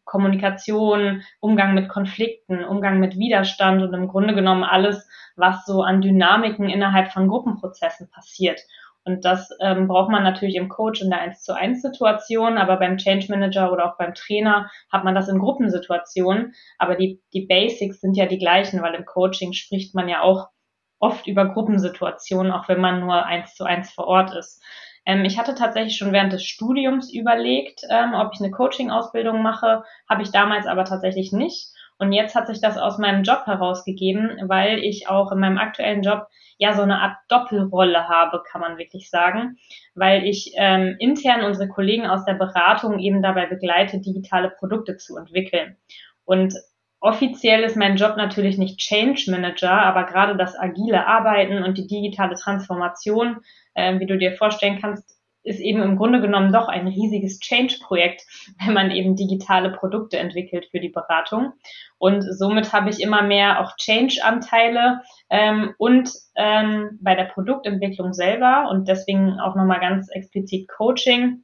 Kommunikation, 0.04 1.24
Umgang 1.40 1.74
mit 1.74 1.90
Konflikten, 1.90 2.64
Umgang 2.64 3.00
mit 3.00 3.18
Widerstand 3.18 3.84
und 3.84 3.94
im 3.94 4.08
Grunde 4.08 4.34
genommen 4.34 4.64
alles, 4.64 5.08
was 5.36 5.66
so 5.66 5.82
an 5.82 6.02
Dynamiken 6.02 6.70
innerhalb 6.70 7.12
von 7.12 7.28
Gruppenprozessen 7.28 8.10
passiert. 8.10 8.62
Und 9.06 9.24
das 9.24 9.50
ähm, 9.62 9.88
braucht 9.88 10.10
man 10.10 10.24
natürlich 10.24 10.56
im 10.56 10.68
Coach 10.68 11.02
in 11.02 11.12
der 11.12 11.22
1 11.22 11.44
zu 11.44 11.56
1 11.56 11.82
Situation, 11.82 12.58
aber 12.58 12.78
beim 12.78 12.98
Change 12.98 13.28
Manager 13.30 13.72
oder 13.72 13.86
auch 13.86 13.98
beim 13.98 14.16
Trainer 14.16 14.70
hat 14.92 15.04
man 15.04 15.14
das 15.14 15.30
in 15.30 15.38
Gruppensituationen. 15.38 16.54
Aber 16.80 16.96
die, 16.96 17.22
die 17.32 17.46
Basics 17.46 18.02
sind 18.02 18.18
ja 18.18 18.26
die 18.26 18.40
gleichen, 18.40 18.82
weil 18.82 18.96
im 18.96 19.06
Coaching 19.06 19.54
spricht 19.54 19.94
man 19.94 20.10
ja 20.10 20.22
auch 20.22 20.50
oft 21.00 21.28
über 21.28 21.46
Gruppensituationen, 21.46 22.52
auch 22.52 22.68
wenn 22.68 22.82
man 22.82 23.00
nur 23.00 23.26
1 23.26 23.54
zu 23.54 23.64
1 23.64 23.92
vor 23.92 24.08
Ort 24.08 24.36
ist. 24.36 24.64
Ähm, 25.06 25.24
ich 25.24 25.38
hatte 25.38 25.54
tatsächlich 25.54 25.98
schon 25.98 26.12
während 26.12 26.34
des 26.34 26.44
Studiums 26.44 27.14
überlegt, 27.14 27.82
ähm, 27.90 28.14
ob 28.16 28.32
ich 28.34 28.42
eine 28.42 28.52
Coaching-Ausbildung 28.52 29.42
mache, 29.44 29.84
habe 30.10 30.24
ich 30.24 30.32
damals 30.32 30.66
aber 30.66 30.84
tatsächlich 30.84 31.32
nicht. 31.32 31.75
Und 31.98 32.12
jetzt 32.12 32.36
hat 32.36 32.48
sich 32.48 32.60
das 32.60 32.78
aus 32.78 32.98
meinem 32.98 33.24
Job 33.24 33.46
herausgegeben, 33.46 34.38
weil 34.48 34.80
ich 34.80 35.08
auch 35.08 35.32
in 35.32 35.40
meinem 35.40 35.58
aktuellen 35.58 36.02
Job 36.02 36.28
ja 36.58 36.74
so 36.74 36.82
eine 36.82 37.00
Art 37.00 37.18
Doppelrolle 37.30 38.08
habe, 38.08 38.44
kann 38.50 38.62
man 38.62 38.78
wirklich 38.78 39.10
sagen, 39.10 39.58
weil 39.94 40.26
ich 40.26 40.54
ähm, 40.56 40.96
intern 41.00 41.44
unsere 41.44 41.70
Kollegen 41.70 42.06
aus 42.06 42.26
der 42.26 42.34
Beratung 42.34 43.00
eben 43.00 43.22
dabei 43.22 43.46
begleite, 43.46 44.00
digitale 44.00 44.50
Produkte 44.50 44.98
zu 44.98 45.18
entwickeln. 45.18 45.78
Und 46.26 46.54
offiziell 47.00 47.64
ist 47.64 47.78
mein 47.78 47.98
Job 47.98 48.18
natürlich 48.18 48.58
nicht 48.58 48.80
Change 48.80 49.30
Manager, 49.30 49.72
aber 49.72 50.04
gerade 50.06 50.36
das 50.36 50.58
agile 50.58 51.08
Arbeiten 51.08 51.64
und 51.64 51.78
die 51.78 51.88
digitale 51.88 52.36
Transformation 52.36 53.42
äh, 53.76 54.00
wie 54.00 54.08
du 54.08 54.18
dir 54.18 54.34
vorstellen 54.34 54.80
kannst, 54.82 55.15
ist 55.46 55.60
eben 55.60 55.82
im 55.82 55.96
Grunde 55.96 56.20
genommen 56.22 56.52
doch 56.52 56.68
ein 56.68 56.88
riesiges 56.88 57.40
Change-Projekt, 57.40 58.26
wenn 58.64 58.74
man 58.74 58.92
eben 58.92 59.16
digitale 59.16 59.72
Produkte 59.72 60.18
entwickelt 60.18 60.68
für 60.72 60.80
die 60.80 60.90
Beratung. 60.90 61.54
Und 61.98 62.22
somit 62.22 62.74
habe 62.74 62.90
ich 62.90 63.00
immer 63.00 63.22
mehr 63.22 63.62
auch 63.62 63.76
Change-Anteile 63.78 65.02
ähm, 65.30 65.74
und 65.78 66.12
ähm, 66.36 67.00
bei 67.02 67.16
der 67.16 67.26
Produktentwicklung 67.26 68.14
selber. 68.14 68.70
Und 68.70 68.88
deswegen 68.88 69.40
auch 69.40 69.56
nochmal 69.56 69.80
ganz 69.80 70.10
explizit 70.10 70.68
Coaching. 70.68 71.44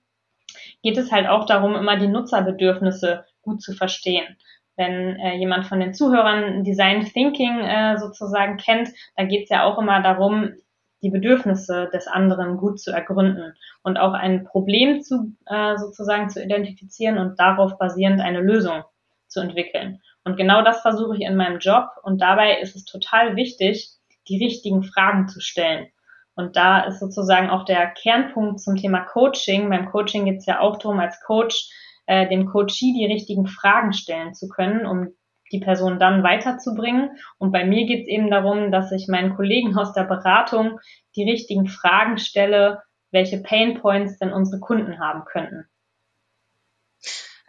Geht 0.83 0.97
es 0.97 1.11
halt 1.11 1.27
auch 1.27 1.45
darum, 1.45 1.75
immer 1.75 1.97
die 1.97 2.07
Nutzerbedürfnisse 2.07 3.25
gut 3.41 3.61
zu 3.61 3.73
verstehen. 3.73 4.37
Wenn 4.75 5.15
äh, 5.19 5.35
jemand 5.35 5.67
von 5.67 5.79
den 5.79 5.93
Zuhörern 5.93 6.63
Design 6.63 7.05
Thinking 7.05 7.59
äh, 7.59 7.97
sozusagen 7.99 8.57
kennt, 8.57 8.89
da 9.15 9.25
geht 9.25 9.43
es 9.43 9.49
ja 9.49 9.63
auch 9.63 9.77
immer 9.77 10.01
darum, 10.01 10.53
die 11.01 11.09
Bedürfnisse 11.09 11.89
des 11.93 12.07
anderen 12.07 12.57
gut 12.57 12.79
zu 12.79 12.91
ergründen 12.91 13.53
und 13.83 13.97
auch 13.97 14.13
ein 14.13 14.45
Problem 14.45 15.01
zu 15.01 15.35
äh, 15.45 15.77
sozusagen 15.77 16.29
zu 16.29 16.43
identifizieren 16.43 17.17
und 17.17 17.39
darauf 17.39 17.77
basierend 17.77 18.21
eine 18.21 18.41
Lösung 18.41 18.83
zu 19.27 19.39
entwickeln. 19.39 20.01
Und 20.23 20.37
genau 20.37 20.61
das 20.61 20.81
versuche 20.81 21.15
ich 21.15 21.21
in 21.21 21.35
meinem 21.35 21.59
Job 21.59 21.89
und 22.03 22.21
dabei 22.21 22.59
ist 22.59 22.75
es 22.75 22.85
total 22.85 23.35
wichtig, 23.35 23.89
die 24.27 24.43
richtigen 24.43 24.83
Fragen 24.83 25.27
zu 25.27 25.39
stellen. 25.41 25.87
Und 26.35 26.55
da 26.55 26.81
ist 26.81 26.99
sozusagen 26.99 27.49
auch 27.49 27.65
der 27.65 27.87
Kernpunkt 27.87 28.59
zum 28.59 28.75
Thema 28.75 29.01
Coaching. 29.01 29.69
Beim 29.69 29.89
Coaching 29.89 30.25
geht 30.25 30.37
es 30.37 30.45
ja 30.45 30.59
auch 30.59 30.77
darum, 30.77 30.99
als 30.99 31.19
Coach 31.21 31.69
äh, 32.05 32.27
dem 32.29 32.45
Coachee 32.45 32.93
die 32.93 33.05
richtigen 33.05 33.47
Fragen 33.47 33.93
stellen 33.93 34.33
zu 34.33 34.47
können, 34.47 34.85
um 34.85 35.09
die 35.51 35.59
Person 35.59 35.99
dann 35.99 36.23
weiterzubringen. 36.23 37.17
Und 37.37 37.51
bei 37.51 37.65
mir 37.65 37.85
geht 37.85 38.03
es 38.03 38.07
eben 38.07 38.29
darum, 38.29 38.71
dass 38.71 38.91
ich 38.91 39.07
meinen 39.07 39.35
Kollegen 39.35 39.77
aus 39.77 39.93
der 39.93 40.03
Beratung 40.03 40.79
die 41.15 41.29
richtigen 41.29 41.67
Fragen 41.67 42.17
stelle, 42.17 42.81
welche 43.11 43.41
Pain 43.41 43.79
Points 43.81 44.17
denn 44.17 44.31
unsere 44.31 44.59
Kunden 44.59 44.99
haben 44.99 45.25
könnten. 45.25 45.65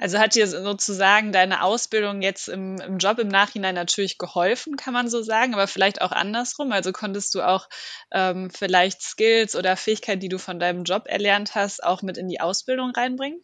Also 0.02 0.18
hat 0.18 0.34
dir 0.34 0.48
sozusagen 0.48 1.30
deine 1.30 1.62
Ausbildung 1.62 2.22
jetzt 2.22 2.48
im, 2.48 2.80
im, 2.80 2.98
Job 2.98 3.20
im 3.20 3.28
Nachhinein 3.28 3.76
natürlich 3.76 4.18
geholfen, 4.18 4.74
kann 4.74 4.92
man 4.92 5.08
so 5.08 5.22
sagen, 5.22 5.54
aber 5.54 5.68
vielleicht 5.68 6.02
auch 6.02 6.10
andersrum. 6.10 6.72
Also 6.72 6.90
konntest 6.90 7.36
du 7.36 7.42
auch 7.42 7.68
ähm, 8.10 8.50
vielleicht 8.50 9.00
Skills 9.00 9.54
oder 9.54 9.76
Fähigkeiten, 9.76 10.18
die 10.18 10.28
du 10.28 10.38
von 10.38 10.58
deinem 10.58 10.82
Job 10.82 11.04
erlernt 11.06 11.54
hast, 11.54 11.84
auch 11.84 12.02
mit 12.02 12.18
in 12.18 12.26
die 12.26 12.40
Ausbildung 12.40 12.90
reinbringen? 12.90 13.40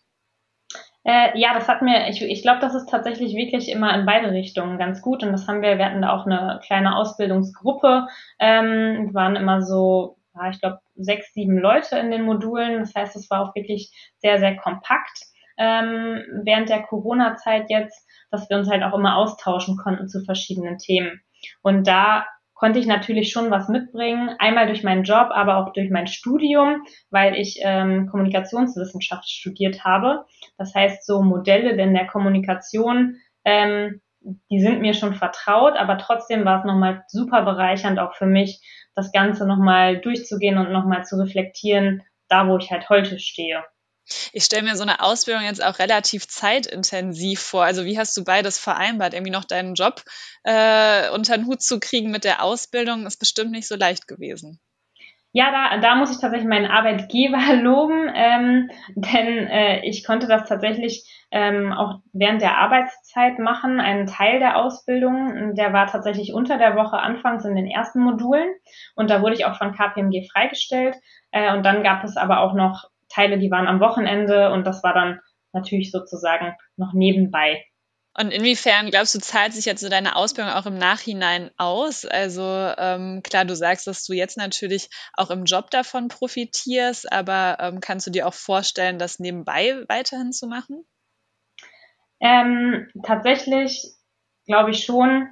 Äh, 1.05 1.39
ja, 1.39 1.55
das 1.55 1.69
hat 1.69 1.83
mir, 1.83 2.09
ich, 2.09 2.23
ich 2.23 2.43
glaube, 2.43 2.61
das 2.61 2.75
ist 2.75 2.89
tatsächlich 2.89 3.35
wirklich 3.35 3.71
immer 3.71 3.95
in 3.95 4.05
beide 4.07 4.31
Richtungen 4.31 4.79
ganz 4.79 5.01
gut. 5.01 5.23
Und 5.23 5.33
das 5.33 5.47
haben 5.49 5.63
wir, 5.63 5.79
wir 5.79 5.87
hatten 5.87 6.03
da 6.03 6.13
auch 6.13 6.27
eine 6.27 6.61
kleine 6.65 6.97
Ausbildungsgruppe, 6.97 8.09
ähm, 8.39 9.11
waren 9.13 9.37
immer 9.37 9.63
so, 9.63 10.19
ja, 10.35 10.51
ich 10.51 10.61
glaube, 10.61 10.81
sechs, 10.97 11.33
sieben 11.33 11.59
Leute 11.59 11.99
in 11.99 12.11
den 12.11 12.23
Modulen. 12.23 12.81
Das 12.81 12.95
heißt, 12.95 13.17
es 13.17 13.31
war 13.31 13.43
auch 13.43 13.55
wirklich 13.55 13.93
sehr, 14.19 14.39
sehr 14.39 14.57
kompakt 14.57 15.29
ähm, 15.59 16.23
während 16.45 16.69
der 16.69 16.83
Corona-Zeit 16.83 17.69
jetzt, 17.69 18.07
dass 18.31 18.49
wir 18.49 18.57
uns 18.57 18.71
halt 18.71 18.83
auch 18.83 18.95
immer 18.95 19.17
austauschen 19.17 19.77
konnten 19.77 20.09
zu 20.09 20.25
verschiedenen 20.25 20.79
Themen. 20.79 21.21
Und 21.63 21.87
da 21.87 22.27
konnte 22.59 22.81
ich 22.81 22.87
natürlich 22.87 23.31
schon 23.31 23.53
was 23.53 23.69
mitbringen, 23.69 24.35
einmal 24.41 24.67
durch 24.67 24.83
meinen 24.83 25.05
Job, 25.05 25.29
aber 25.31 25.59
auch 25.59 25.73
durch 25.73 25.91
mein 25.91 26.09
Studium, 26.09 26.83
weil 27.09 27.37
ich 27.37 27.61
ähm, 27.63 28.09
Kommunikationswissenschaft 28.11 29.31
studiert 29.31 29.85
habe. 29.85 30.25
Das 30.59 30.75
heißt, 30.75 31.07
so 31.07 31.23
Modelle 31.23 31.71
in 31.71 31.95
der 31.95 32.09
Kommunikation, 32.09 33.17
ähm, 33.45 34.01
die 34.51 34.61
sind 34.61 34.81
mir 34.81 34.95
schon 34.95 35.15
vertraut, 35.15 35.77
aber 35.77 35.99
trotzdem 35.99 36.45
war 36.45 36.59
es 36.59 36.65
nochmal 36.65 37.05
super 37.07 37.43
bereichernd 37.43 38.01
auch 38.01 38.15
für 38.15 38.27
mich, 38.27 38.61
das 38.97 39.13
Ganze 39.13 39.47
nochmal 39.47 40.01
durchzugehen 40.01 40.59
und 40.59 40.73
nochmal 40.73 41.05
zu 41.05 41.17
reflektieren, 41.17 42.03
da 42.29 42.49
wo 42.49 42.59
ich 42.59 42.73
halt 42.73 42.89
heute 42.89 43.21
stehe. 43.21 43.63
Ich 44.33 44.45
stelle 44.45 44.63
mir 44.63 44.77
so 44.77 44.83
eine 44.83 45.01
Ausbildung 45.01 45.45
jetzt 45.45 45.63
auch 45.63 45.79
relativ 45.79 46.27
zeitintensiv 46.29 47.41
vor. 47.41 47.65
Also 47.65 47.85
wie 47.85 47.99
hast 47.99 48.17
du 48.17 48.25
beides 48.25 48.59
vereinbart? 48.59 49.15
Irgendwie 49.15 49.33
noch 49.33 49.45
deinen 49.45 49.75
Job 49.75 50.03
äh, 50.45 51.11
unter 51.11 51.37
den 51.37 51.47
Hut 51.47 51.63
zu 51.63 51.81
kriegen 51.81 52.11
mit 52.11 52.25
der 52.25 52.43
Ausbildung 52.43 53.07
ist 53.07 53.19
bestimmt 53.19 53.51
nicht 53.51 53.69
so 53.69 53.77
leicht 53.77 54.09
gewesen. 54.09 54.61
Ja, 55.33 55.51
da, 55.51 55.79
da 55.79 55.95
muss 55.95 56.11
ich 56.11 56.21
tatsächlich 56.21 56.49
meinen 56.49 56.71
Arbeitgeber 56.71 57.55
loben, 57.63 58.11
ähm, 58.15 58.71
denn 58.95 59.47
äh, 59.47 59.85
ich 59.87 60.05
konnte 60.07 60.27
das 60.27 60.49
tatsächlich 60.49 61.05
ähm, 61.31 61.73
auch 61.73 62.01
während 62.15 62.41
der 62.41 62.57
Arbeitszeit 62.57 63.39
machen. 63.39 63.79
Ein 63.79 64.07
Teil 64.07 64.39
der 64.39 64.57
Ausbildung, 64.57 65.55
der 65.55 65.75
war 65.75 65.87
tatsächlich 65.87 66.33
unter 66.33 66.57
der 66.57 66.77
Woche 66.77 66.99
anfangs 66.99 67.45
in 67.45 67.55
den 67.55 67.67
ersten 67.67 68.01
Modulen 68.01 68.49
und 68.95 69.11
da 69.11 69.21
wurde 69.21 69.35
ich 69.35 69.45
auch 69.45 69.57
von 69.57 69.75
KPMG 69.75 70.27
freigestellt. 70.33 70.97
Äh, 71.31 71.55
und 71.55 71.65
dann 71.65 71.83
gab 71.83 72.05
es 72.05 72.17
aber 72.17 72.41
auch 72.41 72.55
noch 72.55 72.89
Teile, 73.09 73.39
die 73.39 73.51
waren 73.51 73.67
am 73.67 73.81
Wochenende 73.81 74.53
und 74.53 74.67
das 74.67 74.83
war 74.83 74.95
dann 74.95 75.21
natürlich 75.53 75.91
sozusagen 75.91 76.55
noch 76.77 76.93
nebenbei. 76.93 77.65
Und 78.19 78.33
inwiefern 78.33 78.91
glaubst 78.91 79.15
du, 79.15 79.21
zahlt 79.21 79.53
sich 79.53 79.65
jetzt 79.65 79.81
so 79.81 79.89
deine 79.89 80.17
Ausbildung 80.17 80.53
auch 80.53 80.67
im 80.67 80.77
Nachhinein 80.77 81.53
aus? 81.57 82.05
Also 82.05 82.43
ähm, 82.43 83.23
klar, 83.23 83.45
du 83.45 83.55
sagst, 83.55 83.87
dass 83.87 84.05
du 84.05 84.13
jetzt 84.13 84.37
natürlich 84.37 84.91
auch 85.13 85.31
im 85.31 85.45
Job 85.45 85.71
davon 85.71 86.09
profitierst, 86.09 87.13
aber 87.13 87.59
ähm, 87.61 87.81
kannst 87.81 88.09
du 88.09 88.11
dir 88.11 88.27
auch 88.27 88.35
vorstellen, 88.35 88.99
das 88.99 89.21
nebenbei 89.21 89.85
weiterhin 89.89 90.33
zu 90.33 90.49
machen? 90.49 90.85
Ähm, 92.19 92.91
tatsächlich 93.05 93.85
glaube 94.47 94.73
ich 94.73 94.85
schon, 94.85 95.29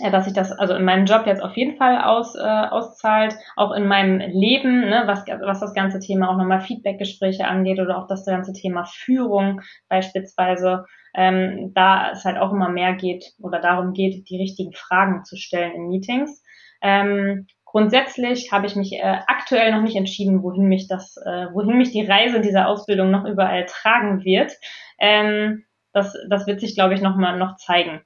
ja, 0.00 0.10
dass 0.10 0.24
sich 0.24 0.34
das 0.34 0.50
also 0.50 0.74
in 0.74 0.84
meinem 0.84 1.04
Job 1.04 1.26
jetzt 1.26 1.42
auf 1.42 1.56
jeden 1.56 1.76
Fall 1.76 2.02
aus, 2.02 2.34
äh, 2.34 2.40
auszahlt, 2.40 3.34
auch 3.56 3.72
in 3.72 3.86
meinem 3.86 4.18
Leben, 4.18 4.88
ne, 4.88 5.02
was, 5.06 5.24
was 5.26 5.60
das 5.60 5.74
ganze 5.74 6.00
Thema 6.00 6.30
auch 6.30 6.36
nochmal 6.36 6.62
Feedbackgespräche 6.62 7.46
angeht 7.46 7.78
oder 7.78 7.98
auch 7.98 8.06
das 8.06 8.24
ganze 8.24 8.52
Thema 8.52 8.84
Führung 8.84 9.60
beispielsweise, 9.88 10.86
ähm, 11.14 11.72
da 11.74 12.12
es 12.12 12.24
halt 12.24 12.38
auch 12.38 12.52
immer 12.52 12.70
mehr 12.70 12.94
geht 12.94 13.32
oder 13.38 13.60
darum 13.60 13.92
geht, 13.92 14.28
die 14.30 14.40
richtigen 14.40 14.72
Fragen 14.72 15.24
zu 15.24 15.36
stellen 15.36 15.72
in 15.74 15.88
Meetings. 15.88 16.42
Ähm, 16.80 17.46
grundsätzlich 17.66 18.52
habe 18.52 18.66
ich 18.66 18.76
mich 18.76 18.94
äh, 18.94 19.18
aktuell 19.26 19.70
noch 19.72 19.82
nicht 19.82 19.96
entschieden, 19.96 20.42
wohin 20.42 20.66
mich 20.66 20.88
das, 20.88 21.16
äh, 21.18 21.46
wohin 21.52 21.76
mich 21.76 21.90
die 21.90 22.06
Reise 22.06 22.40
dieser 22.40 22.68
Ausbildung 22.68 23.10
noch 23.10 23.26
überall 23.26 23.66
tragen 23.66 24.24
wird. 24.24 24.52
Ähm, 24.98 25.64
das, 25.92 26.16
das 26.30 26.46
wird 26.46 26.60
sich, 26.60 26.74
glaube 26.74 26.94
ich, 26.94 27.02
noch 27.02 27.16
mal 27.16 27.36
noch 27.36 27.56
zeigen. 27.56 28.00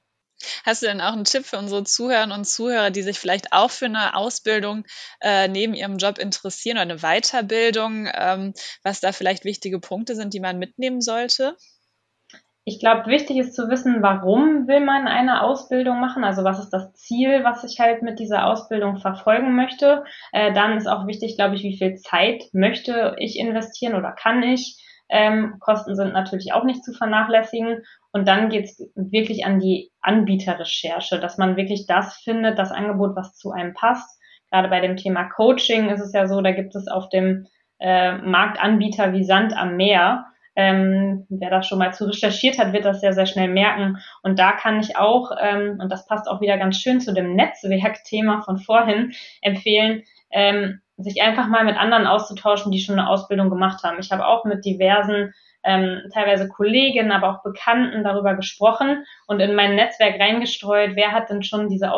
Hast 0.65 0.81
du 0.81 0.87
denn 0.87 1.01
auch 1.01 1.13
einen 1.13 1.25
Tipp 1.25 1.45
für 1.45 1.57
unsere 1.57 1.83
Zuhörerinnen 1.83 2.37
und 2.37 2.45
Zuhörer, 2.45 2.91
die 2.91 3.01
sich 3.01 3.19
vielleicht 3.19 3.53
auch 3.53 3.71
für 3.71 3.85
eine 3.85 4.15
Ausbildung 4.15 4.85
äh, 5.21 5.47
neben 5.47 5.73
ihrem 5.73 5.97
Job 5.97 6.17
interessieren 6.17 6.77
oder 6.77 6.81
eine 6.81 6.97
Weiterbildung, 6.97 8.07
ähm, 8.13 8.53
was 8.83 8.99
da 8.99 9.11
vielleicht 9.11 9.45
wichtige 9.45 9.79
Punkte 9.79 10.15
sind, 10.15 10.33
die 10.33 10.39
man 10.39 10.59
mitnehmen 10.59 11.01
sollte? 11.01 11.55
Ich 12.67 12.79
glaube, 12.79 13.05
wichtig 13.05 13.37
ist 13.37 13.53
zu 13.53 13.69
wissen, 13.69 14.01
warum 14.01 14.67
will 14.67 14.79
man 14.79 15.07
eine 15.07 15.43
Ausbildung 15.43 15.99
machen, 15.99 16.23
also 16.23 16.43
was 16.43 16.57
ist 16.57 16.71
das 16.71 16.93
Ziel, 16.93 17.43
was 17.43 17.63
ich 17.63 17.79
halt 17.79 18.01
mit 18.01 18.17
dieser 18.17 18.47
Ausbildung 18.47 18.97
verfolgen 18.97 19.55
möchte. 19.55 20.03
Äh, 20.31 20.51
dann 20.51 20.75
ist 20.75 20.87
auch 20.87 21.05
wichtig, 21.05 21.35
glaube 21.35 21.55
ich, 21.55 21.61
wie 21.61 21.77
viel 21.77 21.95
Zeit 21.97 22.45
möchte 22.53 23.15
ich 23.19 23.37
investieren 23.37 23.93
oder 23.93 24.13
kann 24.13 24.41
ich. 24.41 24.81
Ähm, 25.09 25.57
Kosten 25.59 25.95
sind 25.95 26.13
natürlich 26.13 26.53
auch 26.53 26.63
nicht 26.63 26.83
zu 26.83 26.91
vernachlässigen. 26.91 27.83
Und 28.15 28.29
dann 28.29 28.47
geht's 28.47 28.81
wirklich 28.95 29.45
an 29.45 29.59
die 29.59 29.91
Anbieterrecherche, 29.99 31.19
dass 31.19 31.37
man 31.37 31.57
wirklich 31.57 31.85
das 31.85 32.15
findet, 32.23 32.57
das 32.57 32.71
Angebot, 32.71 33.13
was 33.13 33.35
zu 33.35 33.51
einem 33.51 33.73
passt. 33.73 34.21
Gerade 34.49 34.69
bei 34.69 34.79
dem 34.79 34.95
Thema 34.95 35.25
Coaching 35.25 35.89
ist 35.89 35.99
es 35.99 36.13
ja 36.13 36.25
so, 36.25 36.39
da 36.39 36.53
gibt 36.53 36.77
es 36.77 36.87
auf 36.87 37.09
dem 37.09 37.45
äh, 37.77 38.13
Markt 38.19 38.57
Anbieter 38.57 39.11
wie 39.11 39.25
Sand 39.25 39.51
am 39.57 39.75
Meer. 39.75 40.27
Ähm, 40.55 41.25
wer 41.27 41.49
das 41.49 41.67
schon 41.67 41.77
mal 41.77 41.93
zu 41.93 42.05
recherchiert 42.05 42.57
hat, 42.57 42.71
wird 42.71 42.85
das 42.85 43.01
sehr, 43.01 43.11
sehr 43.11 43.25
schnell 43.25 43.49
merken. 43.49 43.97
Und 44.23 44.39
da 44.39 44.53
kann 44.53 44.79
ich 44.79 44.95
auch, 44.95 45.31
ähm, 45.37 45.77
und 45.81 45.91
das 45.91 46.07
passt 46.07 46.29
auch 46.29 46.39
wieder 46.39 46.57
ganz 46.57 46.77
schön 46.77 47.01
zu 47.01 47.13
dem 47.13 47.35
Netzwerkthema 47.35 48.43
von 48.43 48.59
vorhin, 48.59 49.11
empfehlen, 49.41 50.03
ähm, 50.31 50.79
sich 50.95 51.21
einfach 51.21 51.49
mal 51.49 51.65
mit 51.65 51.75
anderen 51.75 52.07
auszutauschen, 52.07 52.71
die 52.71 52.79
schon 52.79 52.97
eine 52.97 53.09
Ausbildung 53.09 53.49
gemacht 53.49 53.83
haben. 53.83 53.97
Ich 53.99 54.09
habe 54.13 54.25
auch 54.25 54.45
mit 54.45 54.63
diversen, 54.63 55.33
ähm, 55.65 56.03
teilweise 56.13 56.47
Kolleginnen, 56.47 57.11
aber 57.11 57.29
auch 57.29 57.43
Bekannten 57.43 58.03
darüber 58.03 58.35
gesprochen 58.35 59.05
und 59.27 59.39
in 59.39 59.55
mein 59.55 59.75
Netzwerk 59.75 60.19
reingestreut, 60.19 60.95
wer 60.95 61.11
hat 61.11 61.29
denn 61.29 61.43
schon 61.43 61.69
diese 61.69 61.91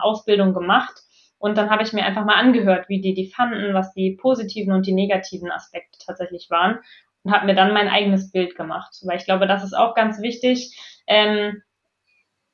Ausbildung 0.00 0.54
gemacht. 0.54 1.02
Und 1.38 1.58
dann 1.58 1.70
habe 1.70 1.82
ich 1.82 1.92
mir 1.92 2.04
einfach 2.04 2.24
mal 2.24 2.36
angehört, 2.36 2.88
wie 2.88 3.00
die 3.00 3.14
die 3.14 3.30
fanden, 3.30 3.74
was 3.74 3.92
die 3.94 4.16
positiven 4.20 4.72
und 4.72 4.86
die 4.86 4.92
negativen 4.92 5.50
Aspekte 5.50 5.98
tatsächlich 6.04 6.48
waren 6.50 6.78
und 7.24 7.32
habe 7.32 7.46
mir 7.46 7.54
dann 7.54 7.72
mein 7.72 7.88
eigenes 7.88 8.30
Bild 8.30 8.56
gemacht. 8.56 8.94
Weil 9.04 9.16
ich 9.16 9.24
glaube, 9.24 9.46
das 9.46 9.64
ist 9.64 9.74
auch 9.74 9.94
ganz 9.94 10.20
wichtig. 10.20 10.78
Ähm, 11.06 11.62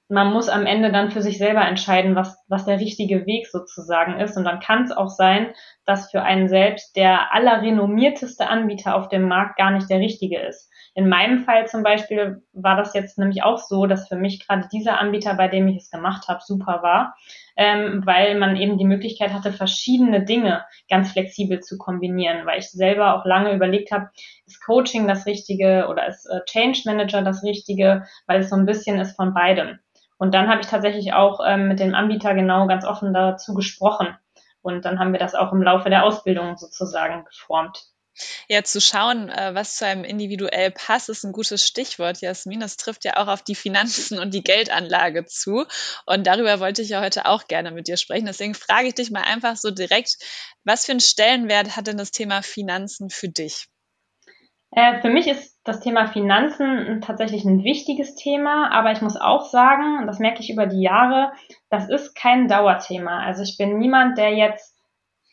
man 0.08 0.32
muss 0.32 0.48
am 0.48 0.66
Ende 0.66 0.92
dann 0.92 1.10
für 1.10 1.20
sich 1.20 1.36
selber 1.36 1.66
entscheiden, 1.66 2.14
was, 2.14 2.38
was 2.48 2.64
der 2.64 2.78
richtige 2.78 3.26
Weg 3.26 3.48
sozusagen 3.48 4.20
ist. 4.20 4.36
Und 4.36 4.44
dann 4.44 4.60
kann 4.60 4.84
es 4.84 4.92
auch 4.92 5.08
sein, 5.08 5.52
dass 5.86 6.10
für 6.10 6.22
einen 6.22 6.48
selbst 6.48 6.96
der 6.96 7.32
allerrenommierteste 7.32 8.48
Anbieter 8.48 8.96
auf 8.96 9.08
dem 9.08 9.22
Markt 9.22 9.56
gar 9.56 9.70
nicht 9.70 9.88
der 9.88 10.00
richtige 10.00 10.40
ist. 10.40 10.70
In 10.96 11.10
meinem 11.10 11.40
Fall 11.40 11.66
zum 11.66 11.82
Beispiel 11.82 12.42
war 12.54 12.74
das 12.74 12.94
jetzt 12.94 13.18
nämlich 13.18 13.42
auch 13.42 13.58
so, 13.58 13.84
dass 13.84 14.08
für 14.08 14.16
mich 14.16 14.46
gerade 14.46 14.66
dieser 14.72 14.98
Anbieter, 14.98 15.34
bei 15.34 15.46
dem 15.46 15.68
ich 15.68 15.76
es 15.76 15.90
gemacht 15.90 16.26
habe, 16.26 16.40
super 16.42 16.82
war, 16.82 17.14
ähm, 17.54 18.00
weil 18.06 18.38
man 18.38 18.56
eben 18.56 18.78
die 18.78 18.86
Möglichkeit 18.86 19.34
hatte, 19.34 19.52
verschiedene 19.52 20.24
Dinge 20.24 20.64
ganz 20.88 21.12
flexibel 21.12 21.60
zu 21.60 21.76
kombinieren, 21.76 22.46
weil 22.46 22.60
ich 22.60 22.70
selber 22.70 23.14
auch 23.14 23.26
lange 23.26 23.52
überlegt 23.52 23.92
habe, 23.92 24.08
ist 24.46 24.64
Coaching 24.64 25.06
das 25.06 25.26
Richtige 25.26 25.88
oder 25.90 26.06
ist 26.06 26.24
äh, 26.26 26.40
Change 26.46 26.80
Manager 26.86 27.20
das 27.20 27.44
Richtige, 27.44 28.06
weil 28.26 28.40
es 28.40 28.48
so 28.48 28.56
ein 28.56 28.64
bisschen 28.64 28.98
ist 28.98 29.16
von 29.16 29.34
beidem. 29.34 29.78
Und 30.16 30.32
dann 30.32 30.48
habe 30.48 30.62
ich 30.62 30.66
tatsächlich 30.66 31.12
auch 31.12 31.40
ähm, 31.46 31.68
mit 31.68 31.78
dem 31.78 31.94
Anbieter 31.94 32.34
genau 32.34 32.66
ganz 32.66 32.86
offen 32.86 33.12
dazu 33.12 33.52
gesprochen. 33.52 34.16
Und 34.66 34.84
dann 34.84 34.98
haben 34.98 35.12
wir 35.12 35.20
das 35.20 35.36
auch 35.36 35.52
im 35.52 35.62
Laufe 35.62 35.90
der 35.90 36.02
Ausbildung 36.02 36.56
sozusagen 36.56 37.24
geformt. 37.24 37.84
Ja, 38.48 38.64
zu 38.64 38.80
schauen, 38.80 39.28
äh, 39.28 39.54
was 39.54 39.76
zu 39.76 39.86
einem 39.86 40.02
individuell 40.02 40.72
passt, 40.72 41.08
ist 41.08 41.22
ein 41.22 41.30
gutes 41.30 41.64
Stichwort, 41.64 42.20
Jasmin. 42.20 42.58
Das 42.58 42.76
trifft 42.76 43.04
ja 43.04 43.16
auch 43.18 43.28
auf 43.28 43.42
die 43.42 43.54
Finanzen 43.54 44.18
und 44.18 44.34
die 44.34 44.42
Geldanlage 44.42 45.24
zu. 45.24 45.66
Und 46.04 46.26
darüber 46.26 46.58
wollte 46.58 46.82
ich 46.82 46.88
ja 46.88 47.00
heute 47.00 47.26
auch 47.26 47.46
gerne 47.46 47.70
mit 47.70 47.86
dir 47.86 47.96
sprechen. 47.96 48.26
Deswegen 48.26 48.54
frage 48.54 48.88
ich 48.88 48.94
dich 48.94 49.12
mal 49.12 49.22
einfach 49.22 49.56
so 49.56 49.70
direkt, 49.70 50.16
was 50.64 50.84
für 50.84 50.92
einen 50.92 51.00
Stellenwert 51.00 51.76
hat 51.76 51.86
denn 51.86 51.98
das 51.98 52.10
Thema 52.10 52.42
Finanzen 52.42 53.08
für 53.08 53.28
dich? 53.28 53.68
Äh, 54.72 55.00
für 55.00 55.08
mich 55.08 55.28
ist 55.28 55.60
das 55.64 55.80
Thema 55.80 56.06
Finanzen 56.08 57.00
tatsächlich 57.00 57.44
ein 57.44 57.64
wichtiges 57.64 58.14
Thema, 58.14 58.70
aber 58.72 58.92
ich 58.92 59.00
muss 59.00 59.16
auch 59.16 59.44
sagen, 59.44 59.98
und 60.00 60.06
das 60.06 60.18
merke 60.18 60.40
ich 60.40 60.50
über 60.50 60.66
die 60.66 60.82
Jahre, 60.82 61.32
das 61.70 61.88
ist 61.88 62.14
kein 62.14 62.48
Dauerthema. 62.48 63.20
Also 63.20 63.42
ich 63.42 63.56
bin 63.56 63.78
niemand, 63.78 64.18
der 64.18 64.34
jetzt 64.34 64.76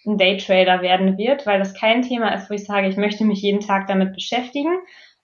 ein 0.06 0.18
Daytrader 0.18 0.82
werden 0.82 1.18
wird, 1.18 1.46
weil 1.46 1.60
das 1.60 1.74
kein 1.74 2.02
Thema 2.02 2.34
ist, 2.34 2.50
wo 2.50 2.54
ich 2.54 2.66
sage, 2.66 2.88
ich 2.88 2.98
möchte 2.98 3.26
mich 3.26 3.42
jeden 3.42 3.62
Tag 3.62 3.88
damit 3.88 4.14
beschäftigen. 4.14 4.74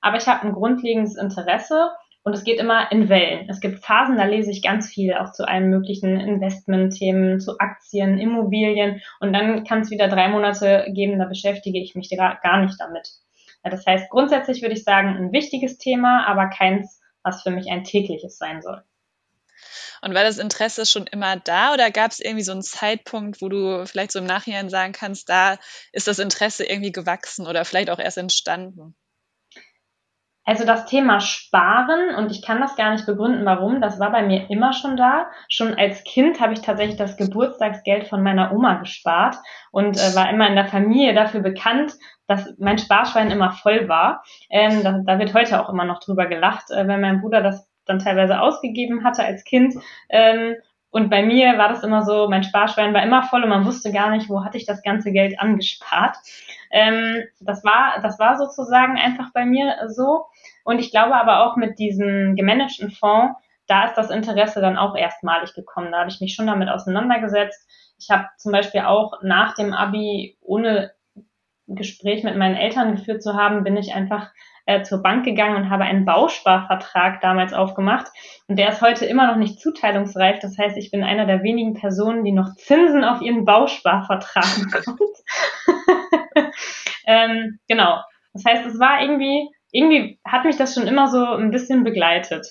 Aber 0.01 0.17
ich 0.17 0.27
habe 0.27 0.47
ein 0.47 0.53
grundlegendes 0.53 1.17
Interesse 1.17 1.91
und 2.23 2.33
es 2.33 2.43
geht 2.43 2.59
immer 2.59 2.91
in 2.91 3.09
Wellen. 3.09 3.49
Es 3.49 3.59
gibt 3.59 3.83
Phasen, 3.83 4.17
da 4.17 4.25
lese 4.25 4.51
ich 4.51 4.61
ganz 4.61 4.89
viel 4.89 5.13
auch 5.13 5.31
zu 5.31 5.47
allen 5.47 5.69
möglichen 5.69 6.19
Investmentthemen, 6.19 7.39
zu 7.39 7.57
Aktien, 7.59 8.17
Immobilien 8.17 9.01
und 9.19 9.33
dann 9.33 9.63
kann 9.65 9.81
es 9.81 9.91
wieder 9.91 10.07
drei 10.07 10.29
Monate 10.29 10.85
geben, 10.93 11.19
da 11.19 11.25
beschäftige 11.25 11.79
ich 11.79 11.95
mich 11.95 12.09
gar 12.09 12.61
nicht 12.61 12.79
damit. 12.79 13.09
Das 13.63 13.85
heißt, 13.85 14.09
grundsätzlich 14.09 14.61
würde 14.61 14.75
ich 14.75 14.83
sagen, 14.83 15.09
ein 15.09 15.31
wichtiges 15.31 15.77
Thema, 15.77 16.25
aber 16.27 16.49
keins, 16.49 17.01
was 17.23 17.43
für 17.43 17.51
mich 17.51 17.69
ein 17.69 17.83
tägliches 17.83 18.37
sein 18.37 18.61
soll. 18.61 18.83
Und 20.01 20.13
war 20.13 20.23
das 20.23 20.37
Interesse 20.37 20.85
schon 20.85 21.07
immer 21.07 21.35
da 21.37 21.73
oder 21.73 21.91
gab 21.91 22.11
es 22.11 22.19
irgendwie 22.21 22.43
so 22.43 22.53
einen 22.53 22.61
Zeitpunkt, 22.61 23.41
wo 23.41 23.49
du 23.49 23.85
vielleicht 23.85 24.13
so 24.13 24.19
im 24.19 24.25
Nachhinein 24.25 24.69
sagen 24.69 24.93
kannst, 24.93 25.27
da 25.27 25.57
ist 25.91 26.07
das 26.07 26.19
Interesse 26.19 26.63
irgendwie 26.65 26.93
gewachsen 26.93 27.47
oder 27.47 27.65
vielleicht 27.65 27.89
auch 27.89 27.99
erst 27.99 28.17
entstanden? 28.17 28.95
Also 30.49 30.65
das 30.65 30.87
Thema 30.87 31.19
Sparen, 31.19 32.15
und 32.15 32.31
ich 32.31 32.41
kann 32.41 32.59
das 32.59 32.75
gar 32.75 32.91
nicht 32.91 33.05
begründen, 33.05 33.45
warum, 33.45 33.81
das 33.81 33.99
war 33.99 34.11
bei 34.11 34.23
mir 34.23 34.49
immer 34.49 34.73
schon 34.73 34.97
da. 34.97 35.27
Schon 35.47 35.75
als 35.75 36.03
Kind 36.03 36.41
habe 36.41 36.53
ich 36.53 36.61
tatsächlich 36.61 36.97
das 36.97 37.17
Geburtstagsgeld 37.17 38.07
von 38.07 38.23
meiner 38.23 38.51
Oma 38.51 38.79
gespart 38.79 39.35
und 39.69 39.95
äh, 39.95 40.15
war 40.15 40.27
immer 40.31 40.47
in 40.47 40.55
der 40.55 40.65
Familie 40.65 41.13
dafür 41.13 41.41
bekannt, 41.41 41.93
dass 42.25 42.51
mein 42.57 42.79
Sparschwein 42.79 43.29
immer 43.29 43.51
voll 43.51 43.87
war. 43.89 44.23
Ähm, 44.49 44.81
da, 44.81 44.99
da, 45.05 45.19
wird 45.19 45.35
heute 45.35 45.61
auch 45.61 45.69
immer 45.69 45.85
noch 45.85 45.99
drüber 45.99 46.25
gelacht, 46.25 46.71
äh, 46.71 46.87
wenn 46.87 46.99
mein 46.99 47.21
Bruder 47.21 47.43
das 47.43 47.69
dann 47.85 47.99
teilweise 47.99 48.41
ausgegeben 48.41 49.03
hatte 49.03 49.23
als 49.23 49.43
Kind. 49.43 49.75
Ähm, 50.09 50.55
und 50.91 51.09
bei 51.09 51.21
mir 51.23 51.57
war 51.57 51.69
das 51.69 51.83
immer 51.83 52.03
so, 52.03 52.27
mein 52.29 52.43
Sparschwein 52.43 52.93
war 52.93 53.03
immer 53.03 53.23
voll 53.23 53.43
und 53.43 53.49
man 53.49 53.65
wusste 53.65 53.91
gar 53.91 54.09
nicht, 54.09 54.29
wo 54.29 54.43
hatte 54.43 54.57
ich 54.57 54.65
das 54.65 54.81
ganze 54.81 55.11
Geld 55.11 55.39
angespart. 55.39 56.17
Ähm, 56.71 57.23
das 57.39 57.63
war, 57.63 58.01
das 58.01 58.17
war 58.19 58.37
sozusagen 58.37 58.97
einfach 58.97 59.31
bei 59.33 59.45
mir 59.45 59.75
so. 59.87 60.25
Und 60.63 60.79
ich 60.79 60.91
glaube 60.91 61.15
aber 61.15 61.45
auch 61.45 61.55
mit 61.57 61.77
diesem 61.77 62.35
gemanagten 62.35 62.91
Fonds, 62.91 63.39
da 63.67 63.85
ist 63.85 63.95
das 63.95 64.09
Interesse 64.09 64.61
dann 64.61 64.77
auch 64.77 64.95
erstmalig 64.95 65.53
gekommen. 65.53 65.91
Da 65.91 65.99
habe 65.99 66.09
ich 66.09 66.21
mich 66.21 66.33
schon 66.33 66.47
damit 66.47 66.69
auseinandergesetzt. 66.69 67.69
Ich 67.99 68.09
habe 68.09 68.25
zum 68.37 68.51
Beispiel 68.51 68.81
auch 68.81 69.21
nach 69.21 69.53
dem 69.53 69.73
Abi, 69.73 70.37
ohne 70.41 70.91
Gespräch 71.75 72.23
mit 72.23 72.35
meinen 72.37 72.55
Eltern 72.55 72.95
geführt 72.95 73.21
zu 73.21 73.33
haben, 73.33 73.63
bin 73.63 73.77
ich 73.77 73.93
einfach 73.93 74.31
äh, 74.65 74.83
zur 74.83 75.01
Bank 75.01 75.25
gegangen 75.25 75.55
und 75.55 75.69
habe 75.69 75.83
einen 75.83 76.05
Bausparvertrag 76.05 77.21
damals 77.21 77.53
aufgemacht. 77.53 78.07
Und 78.47 78.59
der 78.59 78.69
ist 78.69 78.81
heute 78.81 79.05
immer 79.05 79.27
noch 79.27 79.35
nicht 79.35 79.59
zuteilungsreif. 79.59 80.39
Das 80.39 80.57
heißt, 80.57 80.77
ich 80.77 80.91
bin 80.91 81.03
einer 81.03 81.25
der 81.25 81.41
wenigen 81.41 81.73
Personen, 81.73 82.23
die 82.23 82.31
noch 82.31 82.53
Zinsen 82.55 83.03
auf 83.03 83.21
ihren 83.21 83.45
Bausparvertrag 83.45 84.45
bekommt. 84.71 85.17
ähm, 87.07 87.59
genau. 87.67 87.99
Das 88.33 88.45
heißt, 88.45 88.65
es 88.67 88.79
war 88.79 89.01
irgendwie, 89.01 89.49
irgendwie 89.71 90.19
hat 90.23 90.45
mich 90.45 90.57
das 90.57 90.75
schon 90.75 90.87
immer 90.87 91.07
so 91.07 91.23
ein 91.23 91.51
bisschen 91.51 91.83
begleitet. 91.83 92.45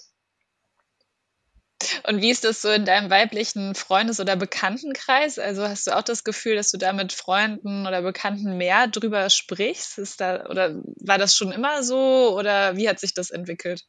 Und 2.06 2.22
wie 2.22 2.30
ist 2.30 2.44
das 2.44 2.60
so 2.60 2.70
in 2.70 2.84
deinem 2.84 3.10
weiblichen 3.10 3.74
Freundes- 3.74 4.18
oder 4.20 4.34
Bekanntenkreis? 4.36 5.38
Also 5.38 5.68
hast 5.68 5.86
du 5.86 5.96
auch 5.96 6.02
das 6.02 6.24
Gefühl, 6.24 6.56
dass 6.56 6.70
du 6.70 6.78
da 6.78 6.92
mit 6.92 7.12
Freunden 7.12 7.86
oder 7.86 8.02
Bekannten 8.02 8.56
mehr 8.56 8.88
drüber 8.88 9.30
sprichst? 9.30 9.98
Ist 9.98 10.20
da, 10.20 10.46
oder 10.46 10.74
war 10.96 11.18
das 11.18 11.36
schon 11.36 11.52
immer 11.52 11.82
so 11.84 12.36
oder 12.36 12.76
wie 12.76 12.88
hat 12.88 12.98
sich 12.98 13.14
das 13.14 13.30
entwickelt? 13.30 13.84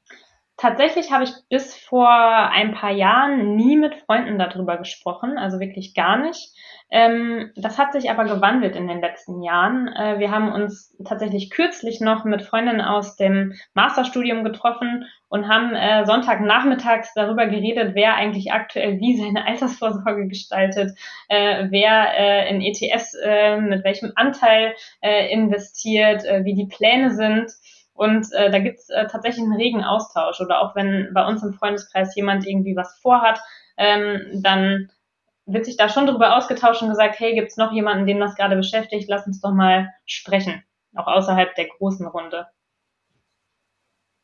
Tatsächlich 0.59 1.13
habe 1.13 1.23
ich 1.23 1.31
bis 1.47 1.73
vor 1.73 2.09
ein 2.09 2.73
paar 2.73 2.91
Jahren 2.91 3.55
nie 3.55 3.77
mit 3.77 3.95
Freunden 3.95 4.37
darüber 4.37 4.75
gesprochen, 4.75 5.37
also 5.37 5.61
wirklich 5.61 5.93
gar 5.93 6.17
nicht. 6.17 6.53
Ähm, 6.91 7.51
das 7.55 7.77
hat 7.77 7.93
sich 7.93 8.09
aber 8.11 8.25
gewandelt 8.25 8.75
in 8.75 8.87
den 8.89 8.99
letzten 8.99 9.41
Jahren. 9.41 9.87
Äh, 9.87 10.19
wir 10.19 10.31
haben 10.31 10.51
uns 10.51 10.93
tatsächlich 11.05 11.49
kürzlich 11.49 12.01
noch 12.01 12.25
mit 12.25 12.41
Freundinnen 12.41 12.81
aus 12.81 13.15
dem 13.15 13.53
Masterstudium 13.73 14.43
getroffen 14.43 15.05
und 15.29 15.47
haben 15.47 15.75
äh, 15.75 16.05
Sonntagnachmittags 16.05 17.13
darüber 17.13 17.45
geredet, 17.45 17.95
wer 17.95 18.15
eigentlich 18.15 18.51
aktuell 18.51 18.99
wie 18.99 19.15
seine 19.15 19.47
Altersvorsorge 19.47 20.27
gestaltet, 20.27 20.91
äh, 21.29 21.67
wer 21.69 22.17
äh, 22.17 22.49
in 22.49 22.61
ETS 22.61 23.13
äh, 23.23 23.61
mit 23.61 23.85
welchem 23.85 24.11
Anteil 24.15 24.75
äh, 24.99 25.31
investiert, 25.31 26.23
wie 26.43 26.55
die 26.55 26.67
Pläne 26.67 27.11
sind. 27.11 27.49
Und 27.99 28.31
äh, 28.31 28.49
da 28.49 28.59
gibt's 28.59 28.89
äh, 28.89 29.07
tatsächlich 29.07 29.43
einen 29.43 29.57
regen 29.57 29.83
Austausch. 29.83 30.39
Oder 30.39 30.61
auch 30.61 30.73
wenn 30.73 31.09
bei 31.13 31.25
uns 31.25 31.43
im 31.43 31.53
Freundeskreis 31.53 32.15
jemand 32.15 32.47
irgendwie 32.47 32.77
was 32.77 32.97
vorhat, 33.01 33.41
ähm, 33.75 34.41
dann 34.41 34.89
wird 35.45 35.65
sich 35.65 35.75
da 35.75 35.89
schon 35.89 36.07
darüber 36.07 36.37
ausgetauscht 36.37 36.81
und 36.81 36.87
gesagt, 36.87 37.19
hey, 37.19 37.35
gibt's 37.35 37.57
noch 37.57 37.73
jemanden, 37.73 38.07
den 38.07 38.21
das 38.21 38.35
gerade 38.35 38.55
beschäftigt? 38.55 39.09
Lass 39.09 39.27
uns 39.27 39.41
doch 39.41 39.51
mal 39.51 39.93
sprechen. 40.05 40.63
Auch 40.95 41.07
außerhalb 41.07 41.53
der 41.55 41.67
großen 41.67 42.07
Runde. 42.07 42.47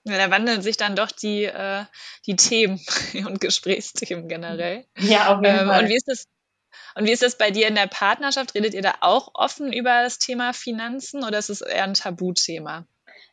Ja, 0.06 0.20
da 0.20 0.32
wandeln 0.32 0.62
sich 0.62 0.78
dann 0.78 0.96
doch 0.96 1.12
die, 1.12 1.44
äh, 1.44 1.84
die 2.28 2.38
Themen 2.38 2.80
und 3.28 3.42
Gesprächsthemen 3.42 4.30
generell. 4.30 4.86
Ja, 5.00 5.36
auf 5.36 5.44
jeden 5.44 5.60
ähm, 5.60 5.68
Fall. 5.68 5.84
Und 5.84 5.90
wie 5.90 5.98
ist 5.98 6.08
das, 6.08 6.28
und 6.96 7.08
wie 7.08 7.12
ist 7.12 7.24
das 7.24 7.38
bei 7.38 7.52
dir 7.52 7.68
in 7.68 7.76
der 7.76 7.88
Partnerschaft? 7.88 8.56
Redet 8.56 8.74
ihr 8.74 8.84
da 8.84 8.94
auch 9.02 9.32
offen 9.34 9.74
über 9.74 10.04
das 10.04 10.18
Thema 10.18 10.54
Finanzen 10.54 11.26
oder 11.26 11.38
ist 11.38 11.50
es 11.50 11.60
eher 11.60 11.84
ein 11.84 11.94
Tabuthema? 11.94 12.88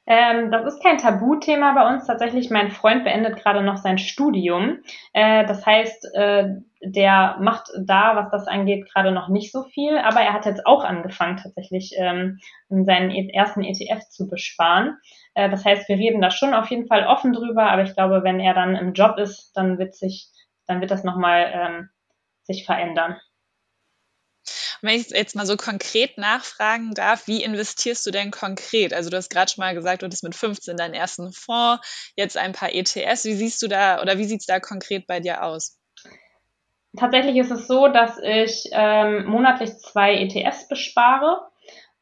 Ähm, 0.05 0.51
das 0.51 0.65
ist 0.67 0.83
kein 0.83 0.99
Tabuthema 0.99 1.75
bei 1.75 1.88
uns. 1.88 2.07
Tatsächlich, 2.07 2.51
mein 2.51 2.73
Freund 2.73 3.05
beendet 3.05 3.37
gerade 3.37 3.62
noch 3.62 3.77
sein 3.77 3.99
Studium. 3.99 4.79
Äh, 5.12 5.47
das 5.47 5.65
heißt, 5.65 6.15
äh, 6.15 6.49
der 6.83 7.37
macht 7.41 7.71
da, 7.79 8.17
was 8.17 8.31
das 8.31 8.49
angeht, 8.49 8.93
gerade 8.93 9.12
noch 9.12 9.29
nicht 9.29 9.53
so 9.53 9.62
viel. 9.62 9.97
Aber 9.99 10.21
er 10.21 10.33
hat 10.33 10.47
jetzt 10.47 10.67
auch 10.67 10.85
angefangen, 10.85 11.37
tatsächlich 11.37 11.95
ähm, 11.97 12.38
seinen 12.69 13.11
e-, 13.11 13.31
ersten 13.33 13.62
ETF 13.62 14.09
zu 14.09 14.29
besparen. 14.29 14.99
Äh, 15.35 15.49
das 15.51 15.65
heißt, 15.65 15.88
wir 15.88 15.97
reden 15.97 16.21
da 16.21 16.31
schon 16.33 16.53
auf 16.55 16.69
jeden 16.69 16.88
Fall 16.88 17.07
offen 17.07 17.33
drüber. 17.33 17.71
Aber 17.71 17.83
ich 17.83 17.95
glaube, 17.95 18.25
wenn 18.25 18.41
er 18.41 18.55
dann 18.55 18.75
im 18.75 18.95
Job 18.95 19.19
ist, 19.19 19.53
dann 19.57 19.79
wird 19.79 19.95
sich, 19.95 20.31
dann 20.67 20.81
wird 20.81 20.91
das 20.91 21.05
nochmal 21.05 21.53
ähm, 21.55 21.88
sich 22.43 22.67
verändern. 22.67 23.17
Wenn 24.81 24.98
ich 24.98 25.11
jetzt 25.11 25.37
mal 25.37 25.46
so 25.46 25.57
konkret 25.57 26.18
nachfragen 26.18 26.94
darf, 26.94 27.26
wie 27.26 27.42
investierst 27.42 28.05
du 28.07 28.11
denn 28.11 28.31
konkret? 28.31 28.92
Also 28.92 29.11
du 29.11 29.16
hast 29.16 29.31
gerade 29.31 29.50
schon 29.50 29.62
mal 29.62 29.74
gesagt, 29.74 30.02
du 30.02 30.07
hattest 30.07 30.24
mit 30.24 30.35
15 30.35 30.76
deinen 30.76 30.94
ersten 30.94 31.33
Fonds, 31.33 32.12
jetzt 32.16 32.37
ein 32.37 32.52
paar 32.52 32.72
ETS. 32.72 33.24
Wie 33.24 33.35
siehst 33.35 33.62
du 33.62 33.68
da 33.68 34.00
oder 34.02 34.18
wie 34.18 34.24
sieht 34.24 34.40
es 34.40 34.46
da 34.46 34.61
konkret 34.61 35.07
bei 35.07 35.20
dir 35.20 35.42
aus? 35.42 35.78
Tatsächlich 36.98 37.37
ist 37.37 37.50
es 37.50 37.66
so, 37.66 37.88
dass 37.88 38.18
ich 38.22 38.68
ähm, 38.72 39.24
monatlich 39.24 39.70
zwei 39.78 40.14
ETFs 40.14 40.68
bespare. 40.68 41.48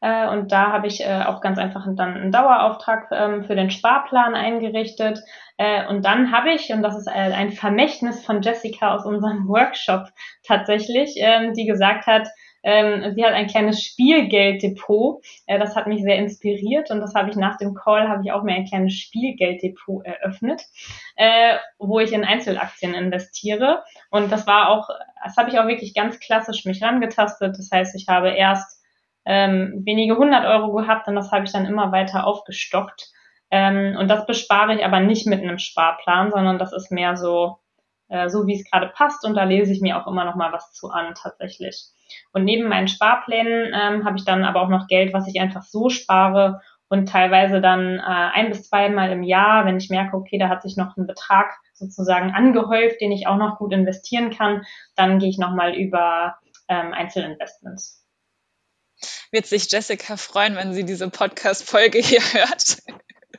Äh, 0.01 0.27
und 0.29 0.51
da 0.51 0.71
habe 0.71 0.87
ich 0.87 1.01
äh, 1.01 1.23
auch 1.23 1.41
ganz 1.41 1.59
einfach 1.59 1.85
dann 1.95 2.15
einen 2.15 2.31
Dauerauftrag 2.31 3.07
ähm, 3.11 3.45
für 3.45 3.55
den 3.55 3.69
Sparplan 3.69 4.33
eingerichtet. 4.35 5.19
Äh, 5.61 5.87
und 5.87 6.03
dann 6.05 6.31
habe 6.31 6.51
ich, 6.53 6.73
und 6.73 6.81
das 6.81 6.97
ist 6.97 7.05
äh, 7.05 7.11
ein 7.11 7.51
Vermächtnis 7.51 8.25
von 8.25 8.41
Jessica 8.41 8.95
aus 8.95 9.05
unserem 9.05 9.47
Workshop 9.47 10.07
tatsächlich, 10.41 11.13
ähm, 11.17 11.53
die 11.53 11.67
gesagt 11.67 12.07
hat, 12.07 12.27
ähm, 12.63 13.13
sie 13.13 13.23
hat 13.23 13.33
ein 13.33 13.45
kleines 13.45 13.83
Spielgelddepot. 13.83 15.23
Äh, 15.45 15.59
das 15.59 15.75
hat 15.75 15.85
mich 15.85 16.01
sehr 16.01 16.15
inspiriert 16.15 16.89
und 16.89 16.99
das 16.99 17.13
habe 17.13 17.29
ich 17.29 17.35
nach 17.35 17.57
dem 17.57 17.75
Call 17.75 18.09
habe 18.09 18.23
ich 18.25 18.31
auch 18.31 18.41
mir 18.41 18.55
ein 18.55 18.65
kleines 18.65 18.95
Spielgelddepot 18.95 20.03
eröffnet, 20.03 20.63
äh, 21.15 21.57
wo 21.77 21.99
ich 21.99 22.11
in 22.11 22.25
Einzelaktien 22.25 22.95
investiere. 22.95 23.83
Und 24.09 24.31
das 24.31 24.47
war 24.47 24.69
auch, 24.69 24.89
das 25.23 25.37
habe 25.37 25.51
ich 25.51 25.59
auch 25.59 25.67
wirklich 25.67 25.93
ganz 25.93 26.19
klassisch 26.19 26.65
mich 26.65 26.81
rangetastet. 26.81 27.55
Das 27.55 27.69
heißt, 27.71 27.93
ich 27.93 28.07
habe 28.07 28.31
erst 28.31 28.81
ähm, 29.25 29.83
wenige 29.85 30.17
hundert 30.17 30.43
Euro 30.43 30.73
gehabt 30.73 31.07
und 31.07 31.15
das 31.15 31.31
habe 31.31 31.45
ich 31.45 31.51
dann 31.51 31.67
immer 31.67 31.91
weiter 31.91 32.25
aufgestockt. 32.25 33.11
Ähm, 33.51 33.97
und 33.99 34.07
das 34.07 34.25
bespare 34.25 34.73
ich 34.75 34.85
aber 34.85 35.01
nicht 35.01 35.27
mit 35.27 35.41
einem 35.41 35.59
Sparplan, 35.59 36.31
sondern 36.31 36.57
das 36.57 36.71
ist 36.71 36.91
mehr 36.91 37.17
so, 37.17 37.57
äh, 38.07 38.29
so 38.29 38.47
wie 38.47 38.55
es 38.55 38.69
gerade 38.69 38.87
passt 38.87 39.25
und 39.25 39.35
da 39.35 39.43
lese 39.43 39.73
ich 39.73 39.81
mir 39.81 40.01
auch 40.01 40.07
immer 40.07 40.23
noch 40.23 40.35
mal 40.35 40.53
was 40.53 40.71
zu 40.73 40.89
an 40.89 41.13
tatsächlich. 41.15 41.83
Und 42.33 42.45
neben 42.45 42.67
meinen 42.67 42.87
Sparplänen 42.87 43.73
ähm, 43.73 44.05
habe 44.05 44.17
ich 44.17 44.25
dann 44.25 44.45
aber 44.45 44.61
auch 44.61 44.69
noch 44.69 44.87
Geld, 44.87 45.13
was 45.13 45.27
ich 45.27 45.39
einfach 45.39 45.63
so 45.63 45.89
spare 45.89 46.61
und 46.87 47.07
teilweise 47.07 47.61
dann 47.61 47.99
äh, 47.99 48.01
ein 48.01 48.49
bis 48.49 48.67
zweimal 48.69 49.11
im 49.11 49.23
Jahr, 49.23 49.65
wenn 49.65 49.77
ich 49.77 49.89
merke, 49.89 50.15
okay, 50.17 50.37
da 50.37 50.49
hat 50.49 50.61
sich 50.61 50.75
noch 50.75 50.97
ein 50.97 51.07
Betrag 51.07 51.53
sozusagen 51.73 52.31
angehäuft, 52.31 52.99
den 53.01 53.11
ich 53.11 53.27
auch 53.27 53.37
noch 53.37 53.57
gut 53.57 53.73
investieren 53.73 54.29
kann, 54.29 54.65
dann 54.95 55.19
gehe 55.19 55.29
ich 55.29 55.37
nochmal 55.37 55.73
über 55.73 56.35
ähm, 56.67 56.93
Einzelinvestments. 56.93 58.05
Wird 59.31 59.45
sich 59.45 59.71
Jessica 59.71 60.17
freuen, 60.17 60.55
wenn 60.55 60.73
sie 60.73 60.85
diese 60.85 61.09
Podcast-Folge 61.09 61.99
hier 61.99 62.21
hört. 62.33 62.81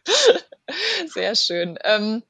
Sehr 1.07 1.35
schön. 1.35 1.79
Ähm, 1.85 2.23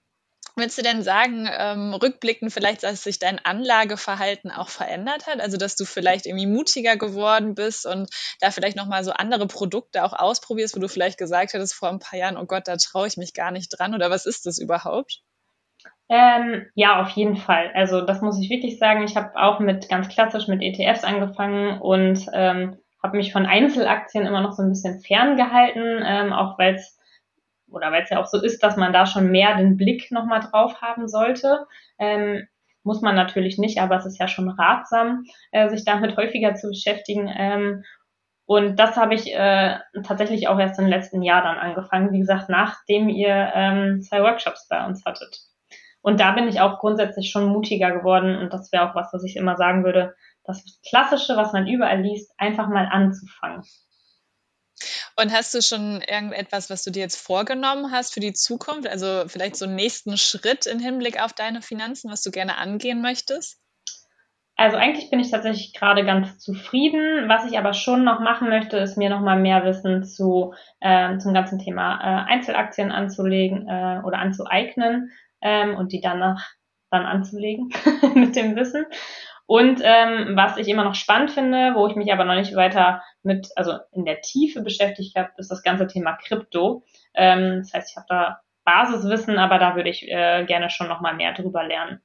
Willst 0.54 0.76
du 0.76 0.82
denn 0.82 1.02
sagen, 1.02 1.48
ähm, 1.50 1.94
rückblickend 1.94 2.52
vielleicht, 2.52 2.82
dass 2.82 3.04
sich 3.04 3.18
dein 3.18 3.42
Anlageverhalten 3.42 4.50
auch 4.50 4.68
verändert 4.68 5.26
hat? 5.26 5.40
Also, 5.40 5.56
dass 5.56 5.76
du 5.76 5.87
vielleicht 5.87 6.26
irgendwie 6.26 6.46
mutiger 6.46 6.98
geworden 6.98 7.54
bist 7.54 7.87
und 7.87 8.11
da 8.40 8.50
vielleicht 8.50 8.76
nochmal 8.76 9.02
so 9.02 9.12
andere 9.12 9.46
Produkte 9.46 10.04
auch 10.04 10.12
ausprobierst, 10.12 10.76
wo 10.76 10.80
du 10.80 10.88
vielleicht 10.88 11.16
gesagt 11.16 11.54
hättest 11.54 11.74
vor 11.74 11.88
ein 11.88 12.00
paar 12.00 12.18
Jahren, 12.18 12.37
oh 12.37 12.44
Gott, 12.44 12.68
da 12.68 12.76
traue 12.76 13.06
ich 13.06 13.16
mich 13.16 13.32
gar 13.32 13.50
nicht 13.50 13.70
dran 13.70 13.94
oder 13.94 14.11
was 14.11 14.26
ist 14.26 14.44
das 14.44 14.58
überhaupt? 14.58 15.22
Ähm, 16.11 16.66
ja, 16.74 17.00
auf 17.00 17.08
jeden 17.11 17.37
Fall. 17.37 17.70
Also 17.74 18.02
das 18.02 18.20
muss 18.20 18.38
ich 18.38 18.50
wirklich 18.50 18.78
sagen. 18.78 19.04
Ich 19.04 19.16
habe 19.16 19.35
auch 19.37 19.58
mit 19.58 19.88
ganz 19.88 20.08
klassisch 20.08 20.48
mit 20.48 20.61
ETFs 20.61 21.04
angefangen 21.04 21.80
und 21.80 22.26
ähm, 22.35 22.76
habe 23.02 23.16
mich 23.16 23.32
von 23.32 23.46
Einzelaktien 23.46 24.26
immer 24.26 24.42
noch 24.42 24.52
so 24.52 24.62
ein 24.62 24.68
bisschen 24.68 25.00
ferngehalten, 25.00 26.02
ähm, 26.04 26.35
auch 26.35 26.58
weil 26.58 26.74
es 26.74 26.98
oder 27.72 27.92
weil 27.92 28.02
es 28.02 28.11
ja 28.11 28.20
auch 28.20 28.26
so 28.26 28.40
ist, 28.40 28.62
dass 28.62 28.76
man 28.76 28.92
da 28.92 29.06
schon 29.06 29.30
mehr 29.30 29.56
den 29.56 29.76
Blick 29.76 30.11
nochmal 30.11 30.40
drauf 30.40 30.80
haben 30.80 31.08
sollte. 31.08 31.66
Ähm, 31.98 32.46
muss 32.85 33.00
man 33.00 33.14
natürlich 33.14 33.58
nicht, 33.58 33.80
aber 33.80 33.96
es 33.96 34.06
ist 34.06 34.18
ja 34.18 34.28
schon 34.28 34.48
ratsam, 34.48 35.24
äh, 35.52 35.68
sich 35.68 35.85
damit 35.85 36.16
häufiger 36.16 36.54
zu 36.54 36.68
beschäftigen. 36.68 37.30
Ähm, 37.35 37.85
und 38.44 38.76
das 38.76 38.96
habe 38.96 39.14
ich 39.14 39.32
äh, 39.32 39.78
tatsächlich 40.02 40.48
auch 40.48 40.58
erst 40.58 40.78
im 40.78 40.87
letzten 40.87 41.22
Jahr 41.22 41.42
dann 41.42 41.58
angefangen, 41.58 42.12
wie 42.12 42.18
gesagt, 42.18 42.48
nachdem 42.48 43.08
ihr 43.08 43.52
ähm, 43.54 44.02
zwei 44.02 44.22
Workshops 44.22 44.66
bei 44.68 44.85
uns 44.85 45.04
hattet. 45.04 45.38
Und 46.02 46.18
da 46.18 46.32
bin 46.32 46.48
ich 46.48 46.61
auch 46.61 46.80
grundsätzlich 46.80 47.30
schon 47.30 47.46
mutiger 47.46 47.92
geworden 47.92 48.37
und 48.37 48.52
das 48.52 48.72
wäre 48.72 48.90
auch 48.90 48.94
was, 48.96 49.12
was 49.12 49.22
ich 49.22 49.37
immer 49.37 49.56
sagen 49.56 49.85
würde, 49.85 50.14
das 50.44 50.80
Klassische, 50.88 51.37
was 51.37 51.52
man 51.52 51.68
überall 51.68 52.00
liest, 52.02 52.35
einfach 52.38 52.68
mal 52.68 52.88
anzufangen. 52.90 53.62
Und 55.16 55.32
hast 55.32 55.54
du 55.54 55.61
schon 55.62 56.00
irgendetwas, 56.00 56.70
was 56.70 56.85
du 56.85 56.90
dir 56.90 57.00
jetzt 57.00 57.20
vorgenommen 57.20 57.92
hast 57.92 58.14
für 58.14 58.20
die 58.20 58.32
Zukunft? 58.32 58.88
Also 58.88 59.24
vielleicht 59.26 59.56
so 59.56 59.66
einen 59.66 59.76
nächsten 59.76 60.16
Schritt 60.16 60.66
im 60.66 60.78
Hinblick 60.78 61.22
auf 61.22 61.32
deine 61.32 61.62
Finanzen, 61.62 62.11
was 62.11 62.22
du 62.22 62.30
gerne 62.30 62.56
angehen 62.56 63.02
möchtest? 63.02 63.58
Also 64.56 64.76
eigentlich 64.76 65.11
bin 65.11 65.18
ich 65.18 65.30
tatsächlich 65.30 65.72
gerade 65.72 66.04
ganz 66.04 66.38
zufrieden. 66.38 67.28
Was 67.28 67.50
ich 67.50 67.58
aber 67.58 67.72
schon 67.72 68.04
noch 68.04 68.20
machen 68.20 68.48
möchte, 68.48 68.76
ist 68.76 68.96
mir 68.96 69.11
noch 69.11 69.20
mal 69.20 69.38
mehr 69.38 69.64
Wissen 69.64 70.04
zu 70.04 70.54
äh, 70.80 71.18
zum 71.18 71.35
ganzen 71.35 71.58
Thema 71.58 71.98
äh, 72.00 72.32
Einzelaktien 72.32 72.92
anzulegen 72.92 73.66
äh, 73.68 74.00
oder 74.04 74.18
anzueignen 74.18 75.11
ähm, 75.40 75.74
und 75.74 75.92
die 75.92 76.00
danach 76.00 76.50
dann 76.90 77.06
anzulegen 77.06 77.70
mit 78.14 78.37
dem 78.37 78.54
Wissen. 78.54 78.85
Und 79.46 79.81
ähm, 79.83 80.37
was 80.37 80.57
ich 80.57 80.68
immer 80.68 80.85
noch 80.85 80.94
spannend 80.94 81.31
finde, 81.31 81.74
wo 81.74 81.87
ich 81.87 81.96
mich 81.96 82.12
aber 82.12 82.24
noch 82.24 82.35
nicht 82.35 82.55
weiter 82.55 83.02
mit, 83.22 83.48
also 83.57 83.78
in 83.92 84.05
der 84.05 84.20
Tiefe 84.20 84.62
beschäftigt 84.62 85.16
habe, 85.16 85.31
ist 85.37 85.50
das 85.50 85.62
ganze 85.62 85.87
Thema 85.87 86.16
Krypto. 86.16 86.85
Ähm, 87.14 87.59
das 87.59 87.72
heißt, 87.72 87.90
ich 87.90 87.96
habe 87.96 88.07
da 88.09 88.40
Basiswissen, 88.64 89.38
aber 89.38 89.59
da 89.59 89.74
würde 89.74 89.90
ich 89.90 90.09
äh, 90.09 90.44
gerne 90.46 90.70
schon 90.70 90.88
noch 90.88 91.00
mal 91.00 91.14
mehr 91.14 91.35
drüber 91.35 91.64
lernen. 91.64 92.00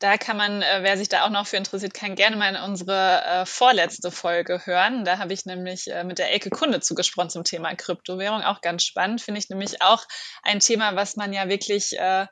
Da 0.00 0.16
kann 0.16 0.36
man, 0.36 0.62
äh, 0.62 0.78
wer 0.82 0.96
sich 0.96 1.08
da 1.08 1.24
auch 1.24 1.30
noch 1.30 1.46
für 1.48 1.56
interessiert, 1.56 1.92
kann 1.92 2.14
gerne 2.14 2.36
mal 2.36 2.54
in 2.54 2.62
unsere 2.62 3.24
äh, 3.24 3.46
vorletzte 3.46 4.12
Folge 4.12 4.64
hören. 4.64 5.04
Da 5.04 5.18
habe 5.18 5.32
ich 5.32 5.44
nämlich 5.44 5.88
äh, 5.88 6.04
mit 6.04 6.20
der 6.20 6.30
Elke 6.30 6.50
Kunde 6.50 6.78
zugesprochen 6.78 7.30
zum 7.30 7.42
Thema 7.42 7.74
Kryptowährung. 7.74 8.42
Auch 8.42 8.60
ganz 8.60 8.84
spannend, 8.84 9.20
finde 9.20 9.40
ich 9.40 9.50
nämlich 9.50 9.82
auch 9.82 10.04
ein 10.44 10.60
Thema, 10.60 10.94
was 10.94 11.16
man 11.16 11.32
ja 11.32 11.48
wirklich 11.48 11.98
äh, 11.98 12.26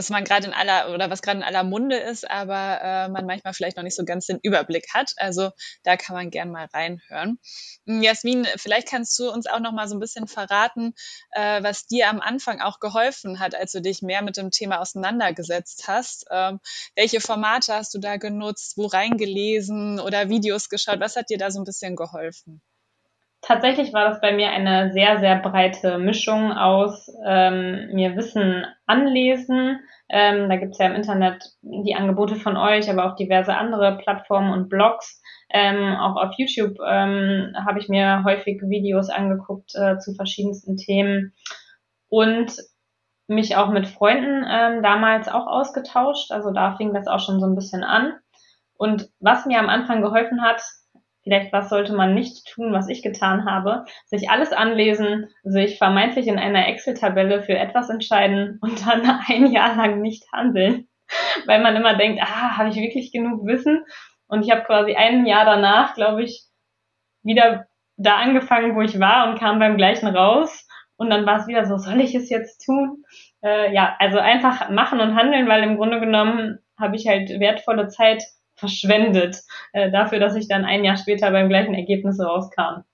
was 0.00 0.08
man 0.08 0.24
gerade 0.24 0.46
in 0.46 0.54
aller 0.54 0.94
oder 0.94 1.10
was 1.10 1.20
gerade 1.20 1.40
in 1.40 1.44
aller 1.44 1.62
Munde 1.62 1.98
ist, 1.98 2.28
aber 2.30 2.80
äh, 2.82 3.08
man 3.10 3.26
manchmal 3.26 3.52
vielleicht 3.52 3.76
noch 3.76 3.84
nicht 3.84 3.94
so 3.94 4.06
ganz 4.06 4.24
den 4.24 4.38
Überblick 4.42 4.86
hat. 4.94 5.12
Also 5.18 5.50
da 5.82 5.98
kann 5.98 6.16
man 6.16 6.30
gern 6.30 6.50
mal 6.50 6.68
reinhören. 6.72 7.38
Hm, 7.86 8.02
Jasmin, 8.02 8.46
vielleicht 8.56 8.88
kannst 8.88 9.18
du 9.18 9.30
uns 9.30 9.46
auch 9.46 9.60
noch 9.60 9.72
mal 9.72 9.88
so 9.88 9.96
ein 9.96 10.00
bisschen 10.00 10.26
verraten, 10.26 10.94
äh, 11.32 11.62
was 11.62 11.86
dir 11.86 12.08
am 12.08 12.22
Anfang 12.22 12.62
auch 12.62 12.80
geholfen 12.80 13.40
hat, 13.40 13.54
als 13.54 13.72
du 13.72 13.82
dich 13.82 14.00
mehr 14.00 14.22
mit 14.22 14.38
dem 14.38 14.50
Thema 14.50 14.80
auseinandergesetzt 14.80 15.86
hast. 15.86 16.24
Ähm, 16.30 16.60
welche 16.96 17.20
Formate 17.20 17.74
hast 17.74 17.92
du 17.92 17.98
da 17.98 18.16
genutzt, 18.16 18.78
wo 18.78 18.86
reingelesen 18.86 20.00
oder 20.00 20.30
Videos 20.30 20.70
geschaut? 20.70 21.00
Was 21.00 21.16
hat 21.16 21.28
dir 21.28 21.36
da 21.36 21.50
so 21.50 21.60
ein 21.60 21.64
bisschen 21.64 21.94
geholfen? 21.94 22.62
Tatsächlich 23.42 23.94
war 23.94 24.08
das 24.08 24.20
bei 24.20 24.32
mir 24.32 24.50
eine 24.50 24.92
sehr, 24.92 25.18
sehr 25.18 25.36
breite 25.36 25.98
Mischung 25.98 26.52
aus 26.52 27.10
ähm, 27.26 27.88
mir 27.92 28.14
Wissen 28.14 28.66
anlesen. 28.86 29.80
Ähm, 30.10 30.48
da 30.50 30.56
gibt's 30.56 30.78
ja 30.78 30.86
im 30.86 30.94
Internet 30.94 31.42
die 31.62 31.94
Angebote 31.94 32.36
von 32.36 32.58
euch, 32.58 32.90
aber 32.90 33.06
auch 33.06 33.16
diverse 33.16 33.56
andere 33.56 33.96
Plattformen 33.96 34.52
und 34.52 34.68
Blogs. 34.68 35.22
Ähm, 35.48 35.96
auch 35.96 36.16
auf 36.16 36.34
YouTube 36.36 36.76
ähm, 36.86 37.54
habe 37.64 37.78
ich 37.78 37.88
mir 37.88 38.24
häufig 38.24 38.60
Videos 38.62 39.08
angeguckt 39.08 39.74
äh, 39.74 39.98
zu 39.98 40.14
verschiedensten 40.14 40.76
Themen 40.76 41.32
und 42.08 42.52
mich 43.26 43.56
auch 43.56 43.70
mit 43.70 43.86
Freunden 43.86 44.44
ähm, 44.48 44.82
damals 44.82 45.28
auch 45.28 45.46
ausgetauscht. 45.46 46.30
Also 46.30 46.50
da 46.50 46.76
fing 46.76 46.92
das 46.92 47.06
auch 47.06 47.20
schon 47.20 47.40
so 47.40 47.46
ein 47.46 47.54
bisschen 47.54 47.84
an. 47.84 48.12
Und 48.74 49.08
was 49.18 49.46
mir 49.46 49.60
am 49.60 49.68
Anfang 49.68 50.02
geholfen 50.02 50.42
hat, 50.42 50.62
vielleicht 51.22 51.52
was 51.52 51.68
sollte 51.68 51.92
man 51.92 52.14
nicht 52.14 52.46
tun, 52.46 52.72
was 52.72 52.88
ich 52.88 53.02
getan 53.02 53.44
habe, 53.44 53.84
sich 54.06 54.30
alles 54.30 54.52
anlesen, 54.52 55.28
sich 55.42 55.78
vermeintlich 55.78 56.26
in 56.26 56.38
einer 56.38 56.68
Excel-Tabelle 56.68 57.42
für 57.42 57.58
etwas 57.58 57.90
entscheiden 57.90 58.58
und 58.62 58.86
dann 58.86 59.02
ein 59.28 59.50
Jahr 59.52 59.76
lang 59.76 60.00
nicht 60.00 60.24
handeln, 60.32 60.88
weil 61.46 61.62
man 61.62 61.76
immer 61.76 61.94
denkt, 61.94 62.20
ah, 62.22 62.56
habe 62.56 62.70
ich 62.70 62.76
wirklich 62.76 63.12
genug 63.12 63.46
Wissen? 63.46 63.84
Und 64.28 64.44
ich 64.44 64.50
habe 64.50 64.62
quasi 64.62 64.94
ein 64.94 65.26
Jahr 65.26 65.44
danach, 65.44 65.94
glaube 65.94 66.22
ich, 66.22 66.44
wieder 67.22 67.66
da 67.96 68.16
angefangen, 68.16 68.76
wo 68.76 68.80
ich 68.80 68.98
war 68.98 69.28
und 69.28 69.38
kam 69.38 69.58
beim 69.58 69.76
gleichen 69.76 70.06
raus. 70.08 70.66
Und 70.96 71.10
dann 71.10 71.26
war 71.26 71.40
es 71.40 71.46
wieder 71.46 71.66
so, 71.66 71.76
soll 71.78 72.00
ich 72.00 72.14
es 72.14 72.30
jetzt 72.30 72.64
tun? 72.64 73.04
Äh, 73.42 73.74
ja, 73.74 73.96
also 73.98 74.18
einfach 74.18 74.70
machen 74.70 75.00
und 75.00 75.14
handeln, 75.14 75.48
weil 75.48 75.62
im 75.62 75.76
Grunde 75.76 75.98
genommen 75.98 76.58
habe 76.78 76.96
ich 76.96 77.08
halt 77.08 77.28
wertvolle 77.40 77.88
Zeit 77.88 78.22
verschwendet, 78.60 79.38
äh, 79.72 79.90
dafür, 79.90 80.20
dass 80.20 80.36
ich 80.36 80.48
dann 80.48 80.64
ein 80.64 80.84
Jahr 80.84 80.96
später 80.96 81.30
beim 81.32 81.48
gleichen 81.48 81.74
Ergebnis 81.74 82.20
rauskam. 82.20 82.84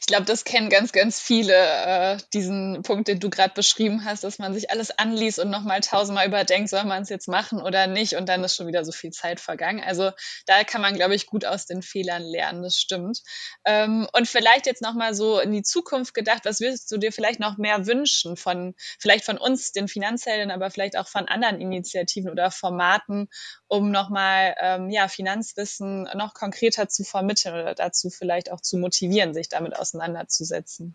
Ich 0.00 0.06
glaube, 0.06 0.24
das 0.24 0.44
kennen 0.44 0.68
ganz, 0.68 0.92
ganz 0.92 1.20
viele, 1.20 1.54
äh, 1.54 2.18
diesen 2.34 2.82
Punkt, 2.82 3.08
den 3.08 3.18
du 3.18 3.30
gerade 3.30 3.54
beschrieben 3.54 4.04
hast, 4.04 4.24
dass 4.24 4.38
man 4.38 4.52
sich 4.52 4.70
alles 4.70 4.90
anliest 4.90 5.38
und 5.38 5.50
nochmal 5.50 5.80
tausendmal 5.80 6.26
überdenkt, 6.26 6.68
soll 6.68 6.84
man 6.84 7.02
es 7.02 7.08
jetzt 7.08 7.28
machen 7.28 7.60
oder 7.62 7.86
nicht 7.86 8.14
und 8.16 8.28
dann 8.28 8.44
ist 8.44 8.56
schon 8.56 8.66
wieder 8.66 8.84
so 8.84 8.92
viel 8.92 9.10
Zeit 9.10 9.40
vergangen. 9.40 9.82
Also 9.82 10.10
da 10.46 10.64
kann 10.64 10.82
man, 10.82 10.94
glaube 10.94 11.14
ich, 11.14 11.26
gut 11.26 11.44
aus 11.44 11.66
den 11.66 11.82
Fehlern 11.82 12.22
lernen, 12.22 12.62
das 12.62 12.76
stimmt. 12.76 13.22
Ähm, 13.64 14.06
und 14.12 14.28
vielleicht 14.28 14.66
jetzt 14.66 14.82
nochmal 14.82 15.14
so 15.14 15.40
in 15.40 15.52
die 15.52 15.62
Zukunft 15.62 16.12
gedacht, 16.12 16.44
was 16.44 16.60
würdest 16.60 16.90
du 16.92 16.98
dir 16.98 17.12
vielleicht 17.12 17.40
noch 17.40 17.56
mehr 17.56 17.86
wünschen 17.86 18.36
von, 18.36 18.74
vielleicht 18.98 19.24
von 19.24 19.38
uns, 19.38 19.72
den 19.72 19.88
Finanzhelden, 19.88 20.50
aber 20.50 20.70
vielleicht 20.70 20.96
auch 20.96 21.08
von 21.08 21.26
anderen 21.26 21.60
Initiativen 21.60 22.30
oder 22.30 22.50
Formaten, 22.50 23.28
um 23.66 23.90
nochmal, 23.90 24.54
ähm, 24.60 24.90
ja, 24.90 25.08
Finanzwissen 25.08 26.08
noch 26.14 26.34
konkreter 26.34 26.88
zu 26.88 27.04
vermitteln 27.04 27.54
oder 27.54 27.74
dazu 27.74 28.10
vielleicht 28.10 28.50
auch 28.50 28.60
zu 28.60 28.76
motivieren, 28.76 29.32
sich 29.32 29.48
damit 29.60 29.78
auseinanderzusetzen? 29.78 30.94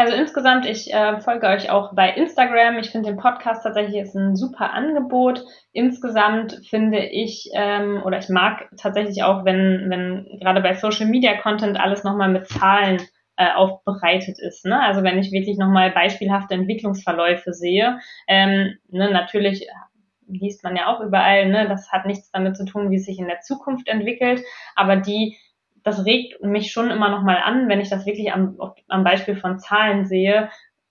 Also 0.00 0.14
insgesamt, 0.14 0.64
ich 0.64 0.94
äh, 0.94 1.20
folge 1.20 1.48
euch 1.48 1.70
auch 1.70 1.92
bei 1.92 2.10
Instagram. 2.10 2.78
Ich 2.78 2.90
finde 2.90 3.10
den 3.10 3.18
Podcast 3.18 3.64
tatsächlich 3.64 4.00
ist 4.00 4.14
ein 4.14 4.36
super 4.36 4.72
Angebot. 4.72 5.44
Insgesamt 5.72 6.60
finde 6.70 7.04
ich 7.04 7.50
ähm, 7.52 8.00
oder 8.04 8.18
ich 8.18 8.28
mag 8.28 8.68
tatsächlich 8.76 9.24
auch, 9.24 9.44
wenn 9.44 9.90
wenn 9.90 10.38
gerade 10.38 10.60
bei 10.60 10.74
Social 10.74 11.06
Media 11.06 11.36
Content 11.40 11.80
alles 11.80 12.04
nochmal 12.04 12.28
mit 12.28 12.46
Zahlen 12.46 13.02
äh, 13.36 13.50
aufbereitet 13.52 14.38
ist. 14.38 14.64
Ne? 14.64 14.80
Also 14.80 15.02
wenn 15.02 15.18
ich 15.18 15.32
wirklich 15.32 15.58
nochmal 15.58 15.90
beispielhafte 15.90 16.54
Entwicklungsverläufe 16.54 17.52
sehe, 17.52 17.98
ähm, 18.28 18.78
ne, 18.88 19.10
natürlich 19.10 19.66
liest 20.28 20.62
man 20.62 20.76
ja 20.76 20.86
auch 20.86 21.00
überall, 21.00 21.48
ne, 21.48 21.66
das 21.68 21.90
hat 21.90 22.06
nichts 22.06 22.30
damit 22.30 22.56
zu 22.56 22.64
tun, 22.64 22.90
wie 22.90 22.96
es 22.96 23.04
sich 23.04 23.18
in 23.18 23.26
der 23.26 23.40
Zukunft 23.40 23.88
entwickelt, 23.88 24.42
aber 24.76 24.96
die 24.96 25.36
das 25.88 26.04
regt 26.04 26.42
mich 26.42 26.70
schon 26.70 26.90
immer 26.90 27.08
noch 27.08 27.22
mal 27.22 27.38
an, 27.38 27.68
wenn 27.68 27.80
ich 27.80 27.88
das 27.88 28.04
wirklich 28.04 28.32
am, 28.32 28.58
am 28.88 29.04
Beispiel 29.04 29.36
von 29.36 29.58
Zahlen 29.58 30.04
sehe, 30.04 30.50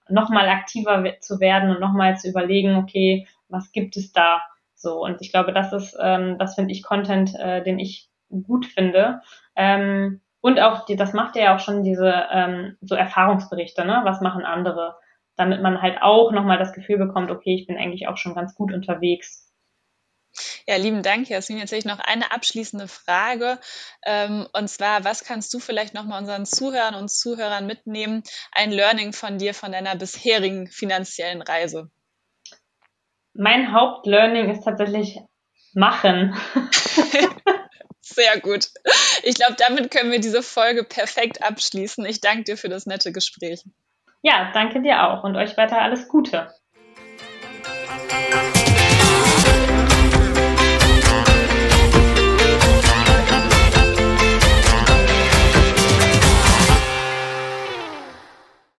noch 0.10 0.30
mal 0.30 0.50
aktiver 0.50 1.20
zu 1.20 1.40
werden 1.40 1.70
und 1.70 1.80
noch 1.80 1.94
mal 1.94 2.18
zu 2.18 2.28
überlegen, 2.28 2.76
okay, 2.76 3.28
was 3.48 3.72
gibt 3.72 3.96
es 3.96 4.12
da 4.12 4.42
so? 4.74 5.04
Und 5.04 5.22
ich 5.22 5.32
glaube, 5.32 5.54
das 5.54 5.72
ist, 5.72 5.96
ähm, 6.02 6.38
das 6.40 6.56
finde 6.56 6.72
ich 6.72 6.82
Content, 6.82 7.36
äh, 7.40 7.62
den 7.64 7.78
ich 7.78 8.10
gut 8.30 8.66
finde. 8.66 9.22
Ähm, 9.56 10.22
und 10.42 10.60
auch, 10.60 10.86
die, 10.86 10.96
das 10.96 11.14
macht 11.14 11.36
ja 11.36 11.56
auch 11.56 11.60
schon 11.60 11.84
diese 11.84 12.26
ähm, 12.32 12.78
so 12.82 12.96
Erfahrungsberichte, 12.96 13.86
ne? 13.86 14.02
Was 14.04 14.22
machen 14.22 14.46
andere? 14.46 14.96
Damit 15.36 15.62
man 15.62 15.82
halt 15.82 16.02
auch 16.02 16.32
noch 16.32 16.44
mal 16.44 16.58
das 16.58 16.74
Gefühl 16.74 16.98
bekommt, 16.98 17.30
okay, 17.30 17.54
ich 17.54 17.68
bin 17.68 17.78
eigentlich 17.78 18.08
auch 18.08 18.18
schon 18.18 18.34
ganz 18.34 18.56
gut 18.56 18.74
unterwegs 18.74 19.47
ja, 20.68 20.76
lieben 20.76 21.04
Dank, 21.04 21.30
Jasmin. 21.30 21.60
Jetzt 21.60 21.72
habe 21.72 21.80
ich 21.80 21.86
noch 21.86 22.00
eine 22.00 22.32
abschließende 22.32 22.88
Frage. 22.88 23.60
Ähm, 24.06 24.48
und 24.54 24.70
zwar, 24.70 25.04
was 25.04 25.24
kannst 25.24 25.54
du 25.54 25.60
vielleicht 25.60 25.94
nochmal 25.94 26.20
unseren 26.20 26.46
Zuhörern 26.46 26.96
und 26.96 27.10
Zuhörern 27.10 27.66
mitnehmen? 27.66 28.24
Ein 28.52 28.72
Learning 28.72 29.14
von 29.14 29.38
dir, 29.38 29.54
von 29.54 29.72
deiner 29.72 29.96
bisherigen 29.96 30.68
finanziellen 30.68 31.42
Reise? 31.42 31.90
Mein 33.34 33.72
Hauptlearning 33.72 34.50
ist 34.50 34.64
tatsächlich 34.64 35.20
machen. 35.74 36.36
Sehr 38.02 38.40
gut. 38.40 38.70
Ich 39.24 39.36
glaube, 39.36 39.56
damit 39.58 39.92
können 39.92 40.12
wir 40.12 40.20
diese 40.20 40.42
Folge 40.42 40.84
perfekt 40.84 41.44
abschließen. 41.44 42.06
Ich 42.06 42.22
danke 42.22 42.46
dir 42.46 42.58
für 42.58 42.70
das 42.70 42.86
nette 42.86 43.12
Gespräch. 43.12 43.64
Ja, 44.22 44.52
danke 44.54 44.82
dir 44.82 45.08
auch 45.08 45.24
und 45.24 45.36
euch 45.36 45.56
weiter 45.58 45.82
alles 45.82 46.08
Gute. 46.08 46.52